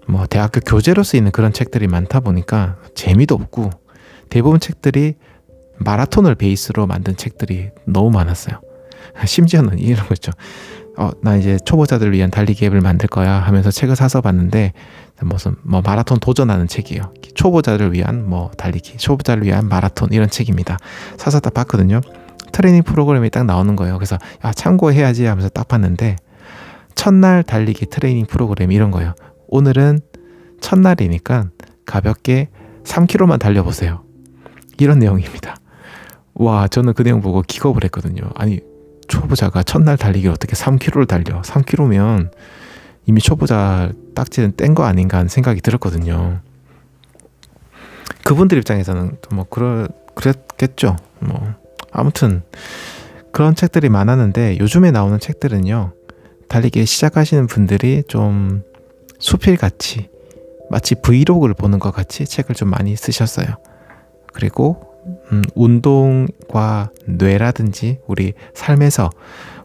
뭐 0.08 0.26
대학교 0.26 0.62
교재로 0.62 1.04
쓰이는 1.04 1.32
그런 1.32 1.54
책들이 1.54 1.88
많다 1.88 2.22
보니까 2.22 2.78
재미도 2.96 3.36
없고 3.36 3.70
대부분 4.30 4.60
책들이 4.60 5.16
마라톤을 5.84 6.36
베이스로 6.36 6.88
만든 6.88 7.16
책들이 7.16 7.70
너무 7.86 8.12
많았어요. 8.12 8.60
심지어는 9.26 9.80
이런 9.80 10.08
거 10.08 10.14
있죠. 10.14 10.32
어, 10.98 11.10
나 11.22 11.36
이제 11.36 11.58
초보자들을 11.64 12.12
위한 12.12 12.30
달리기 12.30 12.66
앱을 12.66 12.82
만들 12.82 13.08
거야 13.08 13.34
하면서 13.34 13.72
책을 13.72 13.96
사서 13.96 14.22
봤는데 14.22 14.74
무슨 15.22 15.56
뭐 15.64 15.82
마라톤 15.82 16.20
도전하는 16.20 16.68
책이에요. 16.68 17.14
초보자를 17.36 17.94
위한 17.94 18.28
뭐 18.28 18.52
달리기, 18.58 18.98
초보자를 18.98 19.44
위한 19.44 19.68
마라톤 19.68 20.10
이런 20.12 20.30
책입니다. 20.30 20.78
사서 21.18 21.40
딱 21.40 21.54
봤거든요. 21.54 22.02
트레이닝 22.52 22.84
프로그램이 22.84 23.30
딱 23.30 23.46
나오는 23.46 23.76
거예요. 23.76 23.96
그래서 23.98 24.18
아 24.42 24.52
참고해야지 24.52 25.26
하면서 25.26 25.50
딱 25.50 25.68
봤는데 25.68 26.18
첫날 26.96 27.44
달리기 27.44 27.86
트레이닝 27.86 28.26
프로그램 28.26 28.72
이런 28.72 28.92
거예요. 28.92 29.14
오늘은 29.48 30.00
첫날이니까 30.60 31.50
가볍게 31.86 32.50
3km만 32.84 33.40
달려보세요. 33.40 34.04
이런 34.78 35.00
내용입니다. 35.00 35.56
와, 36.42 36.68
저는 36.68 36.94
그 36.94 37.04
내용 37.04 37.22
보고 37.22 37.44
기겁을 37.44 37.84
했거든요. 37.84 38.24
아니, 38.34 38.62
초보자가 39.08 39.62
첫날 39.62 39.96
달리기를 39.96 40.34
어떻게 40.34 40.54
3km를 40.54 41.08
달려? 41.08 41.42
3km면 41.42 42.32
이미 43.06 43.22
초보자 43.22 43.92
딱지는 44.16 44.54
뗀 44.56 44.74
거 44.74 44.84
아닌가 44.84 45.18
하는 45.18 45.28
생각이 45.28 45.62
들었거든요. 45.62 46.40
그분들 48.24 48.58
입장에서는 48.58 49.18
뭐 49.32 49.46
그럴 49.50 49.90
그랬겠죠. 50.16 50.96
뭐 51.20 51.54
아무튼 51.92 52.42
그런 53.32 53.54
책들이 53.54 53.90
많았는데 53.90 54.58
요즘에 54.60 54.90
나오는 54.92 55.20
책들은요. 55.20 55.94
달리기 56.48 56.86
시작하시는 56.86 57.48
분들이 57.48 58.04
좀 58.08 58.64
수필같이 59.20 60.10
마치 60.70 60.96
브이로그를 60.96 61.54
보는 61.54 61.78
것 61.80 61.92
같이 61.92 62.26
책을 62.26 62.56
좀 62.56 62.70
많이 62.70 62.96
쓰셨어요. 62.96 63.48
그리고 64.34 64.91
음, 65.32 65.42
운동과 65.56 66.92
뇌라든지 67.06 68.00
우리 68.08 68.34
삶에서 68.54 69.10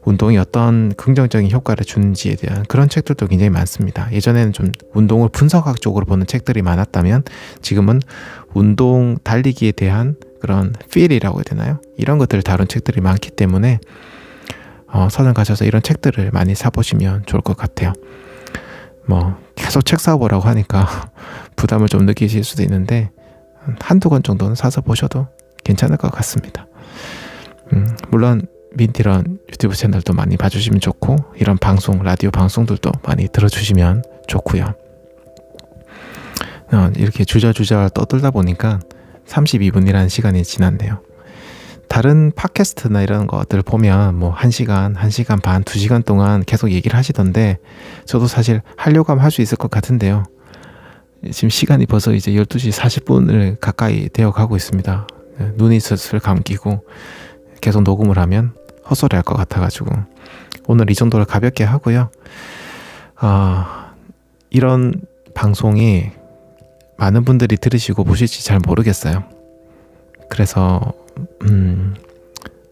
운동이 0.04 0.38
어떤 0.38 0.94
긍정적인 0.94 1.50
효과를 1.50 1.84
주는지에 1.84 2.36
대한 2.36 2.64
그런 2.68 2.88
책들도 2.88 3.26
굉장히 3.26 3.50
많습니다. 3.50 4.10
예전에는 4.12 4.52
좀 4.52 4.70
운동을 4.94 5.28
분석학적으로 5.30 6.06
보는 6.06 6.26
책들이 6.26 6.62
많았다면 6.62 7.24
지금은 7.60 8.00
운동 8.54 9.18
달리기에 9.24 9.72
대한 9.72 10.14
그런 10.40 10.72
필이라고 10.92 11.38
해야 11.38 11.42
되나요? 11.42 11.80
이런 11.96 12.18
것들을 12.18 12.42
다룬 12.44 12.68
책들이 12.68 13.00
많기 13.00 13.30
때문에 13.30 13.80
어, 14.86 15.08
서점 15.10 15.34
가셔서 15.34 15.64
이런 15.64 15.82
책들을 15.82 16.30
많이 16.32 16.54
사보시면 16.54 17.24
좋을 17.26 17.42
것 17.42 17.56
같아요. 17.56 17.92
뭐 19.06 19.36
계속 19.56 19.84
책 19.84 19.98
사보라고 19.98 20.44
하니까 20.44 20.86
부담을 21.56 21.88
좀 21.88 22.06
느끼실 22.06 22.44
수도 22.44 22.62
있는데 22.62 23.10
한두 23.80 24.08
권 24.08 24.22
정도는 24.22 24.54
사서 24.54 24.80
보셔도 24.80 25.26
괜찮을 25.64 25.96
것 25.96 26.10
같습니다. 26.12 26.66
음, 27.72 27.96
물론 28.10 28.46
민티런 28.74 29.38
유튜브 29.50 29.74
채널도 29.74 30.12
많이 30.12 30.36
봐주시면 30.36 30.80
좋고 30.80 31.16
이런 31.36 31.56
방송 31.58 32.02
라디오 32.02 32.30
방송들도 32.30 32.92
많이 33.04 33.28
들어주시면 33.28 34.04
좋고요. 34.28 34.74
어, 36.72 36.90
이렇게 36.96 37.24
주저주저 37.24 37.90
떠들다 37.94 38.30
보니까 38.30 38.80
32분이라는 39.26 40.08
시간이 40.08 40.42
지났네요. 40.44 41.00
다른 41.88 42.32
팟캐스트나 42.34 43.02
이런 43.02 43.26
것들 43.26 43.62
보면 43.62 44.16
뭐 44.16 44.34
1시간, 44.34 44.94
1시간 44.96 45.40
반, 45.40 45.62
2시간 45.62 46.04
동안 46.04 46.42
계속 46.44 46.70
얘기를 46.72 46.96
하시던데 46.98 47.58
저도 48.04 48.26
사실 48.26 48.60
하려고 48.76 49.12
하면 49.12 49.24
할 49.24 49.30
수 49.30 49.40
있을 49.40 49.56
것 49.56 49.70
같은데요. 49.70 50.24
지금 51.32 51.48
시간이 51.48 51.86
벌써 51.86 52.12
이제 52.12 52.32
12시 52.32 52.72
40분을 52.72 53.58
가까이 53.60 54.08
되어 54.08 54.30
가고 54.30 54.56
있습니다. 54.56 55.06
네, 55.38 55.52
눈이 55.56 55.80
슬슬 55.80 56.18
감기고 56.20 56.84
계속 57.60 57.82
녹음을 57.82 58.18
하면 58.18 58.54
헛소리 58.88 59.14
할 59.16 59.22
것 59.22 59.34
같아가지고 59.34 59.90
오늘 60.68 60.90
이 60.90 60.94
정도로 60.94 61.24
가볍게 61.24 61.64
하고요. 61.64 62.10
아, 63.16 63.92
이런 64.50 64.94
방송이 65.34 66.10
많은 66.96 67.24
분들이 67.24 67.56
들으시고 67.56 68.04
보실지 68.04 68.44
잘 68.44 68.58
모르겠어요. 68.58 69.24
그래서 70.28 70.92
음, 71.42 71.94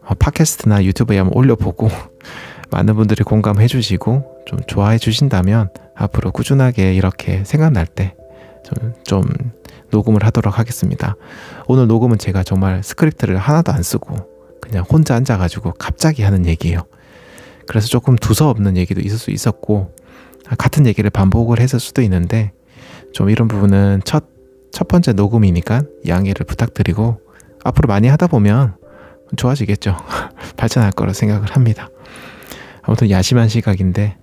어, 0.02 0.14
팟캐스트나 0.14 0.84
유튜브에 0.84 1.18
한번 1.18 1.36
올려보고 1.36 1.88
많은 2.70 2.94
분들이 2.94 3.22
공감해 3.22 3.66
주시고 3.66 4.42
좀 4.46 4.58
좋아해 4.66 4.98
주신다면 4.98 5.70
앞으로 5.94 6.32
꾸준하게 6.32 6.94
이렇게 6.94 7.44
생각날 7.44 7.86
때 7.86 8.14
좀, 8.64 8.94
좀 9.04 9.22
녹음을 9.90 10.24
하도록 10.24 10.58
하겠습니다. 10.58 11.16
오늘 11.66 11.86
녹음은 11.86 12.18
제가 12.18 12.42
정말 12.42 12.82
스크립트를 12.82 13.36
하나도 13.38 13.72
안 13.72 13.82
쓰고 13.82 14.16
그냥 14.60 14.84
혼자 14.90 15.14
앉아가지고 15.14 15.74
갑자기 15.74 16.22
하는 16.22 16.46
얘기예요. 16.46 16.80
그래서 17.66 17.86
조금 17.88 18.16
두서없는 18.16 18.76
얘기도 18.76 19.00
있을 19.00 19.18
수 19.18 19.30
있었고 19.30 19.94
같은 20.58 20.86
얘기를 20.86 21.08
반복을 21.10 21.60
했을 21.60 21.80
수도 21.80 22.02
있는데 22.02 22.52
좀 23.12 23.30
이런 23.30 23.48
부분은 23.48 24.02
첫, 24.04 24.24
첫 24.72 24.88
번째 24.88 25.12
녹음이니까 25.12 25.82
양해를 26.06 26.44
부탁드리고 26.46 27.20
앞으로 27.62 27.86
많이 27.86 28.08
하다 28.08 28.26
보면 28.26 28.76
좋아지겠죠. 29.36 29.96
발전할 30.56 30.92
거라 30.92 31.12
생각을 31.12 31.50
합니다. 31.50 31.88
아무튼 32.82 33.10
야심한 33.10 33.48
시각인데 33.48 34.16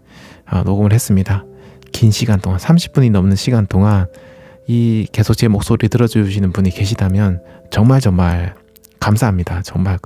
어, 0.51 0.61
녹음을 0.63 0.93
했습니다. 0.93 1.45
긴 1.91 2.11
시간 2.11 2.39
동안 2.39 2.59
30분이 2.59 3.11
넘는 3.11 3.35
시간 3.35 3.65
동안 3.67 4.07
이 4.71 5.05
계속 5.11 5.33
제 5.33 5.49
목소리 5.49 5.89
들어주시는 5.89 6.53
분이 6.53 6.69
계시다면 6.69 7.41
정말 7.71 7.99
정말 7.99 8.55
감사합니다. 9.01 9.63
정말 9.63 9.99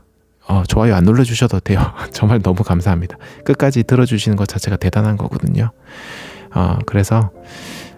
어, 0.48 0.64
좋아요 0.68 0.96
안 0.96 1.04
눌러주셔도 1.04 1.60
돼요. 1.60 1.80
정말 2.12 2.42
너무 2.42 2.64
감사합니다. 2.64 3.16
끝까지 3.44 3.84
들어주시는 3.84 4.36
것 4.36 4.48
자체가 4.48 4.78
대단한 4.78 5.18
거거든요. 5.18 5.70
어, 6.56 6.80
그래서 6.88 7.30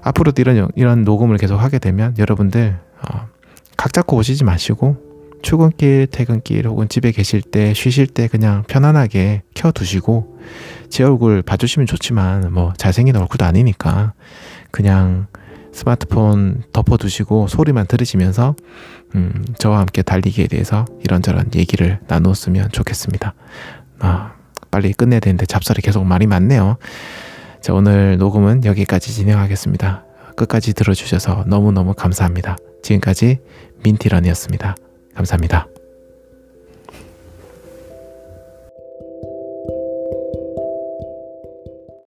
앞으로도 0.02 0.42
이런, 0.42 0.68
이런 0.76 1.06
녹음을 1.06 1.38
계속 1.38 1.56
하게 1.56 1.80
되면 1.80 2.14
여러분들 2.18 2.78
어, 3.02 3.28
각 3.78 3.94
잡고 3.94 4.18
오시지 4.18 4.44
마시고 4.44 4.98
출근길, 5.44 6.08
퇴근길 6.08 6.68
혹은 6.68 6.90
집에 6.90 7.14
계실 7.14 7.42
때, 7.42 7.74
쉬실 7.74 8.08
때 8.08 8.28
그냥 8.28 8.66
편안하게 8.68 9.44
켜두시고 9.54 10.38
제 10.90 11.06
얼굴 11.06 11.44
봐주시면 11.44 11.86
좋지만 11.88 12.52
뭐 12.52 12.74
잘생긴 12.76 13.16
얼굴도 13.16 13.46
아니니까 13.46 14.12
그냥 14.72 15.28
스마트폰 15.78 16.64
덮어두시고 16.74 17.48
소리만 17.48 17.86
들으시면서 17.86 18.56
음, 19.14 19.46
저와 19.60 19.80
함께 19.80 20.02
달리기에 20.02 20.48
대해서 20.48 20.86
이런저런 21.04 21.52
얘기를 21.56 22.00
나눴으면 22.08 22.70
좋겠습니다. 22.72 23.36
아, 24.00 24.34
빨리 24.72 24.92
끝내야 24.92 25.20
되는데 25.20 25.46
잡설이 25.46 25.84
계속 25.84 26.04
말이 26.04 26.26
많네요. 26.26 26.78
자, 27.62 27.74
오늘 27.74 28.18
녹음은 28.18 28.66
여기까지 28.66 29.14
진행하겠습니다. 29.14 30.04
끝까지 30.36 30.74
들어주셔서 30.74 31.46
너무너무 31.46 31.94
감사합니다. 31.94 32.58
지금까지 32.82 33.40
민티런이었습니다. 33.84 34.76
감사합니다. 35.14 35.77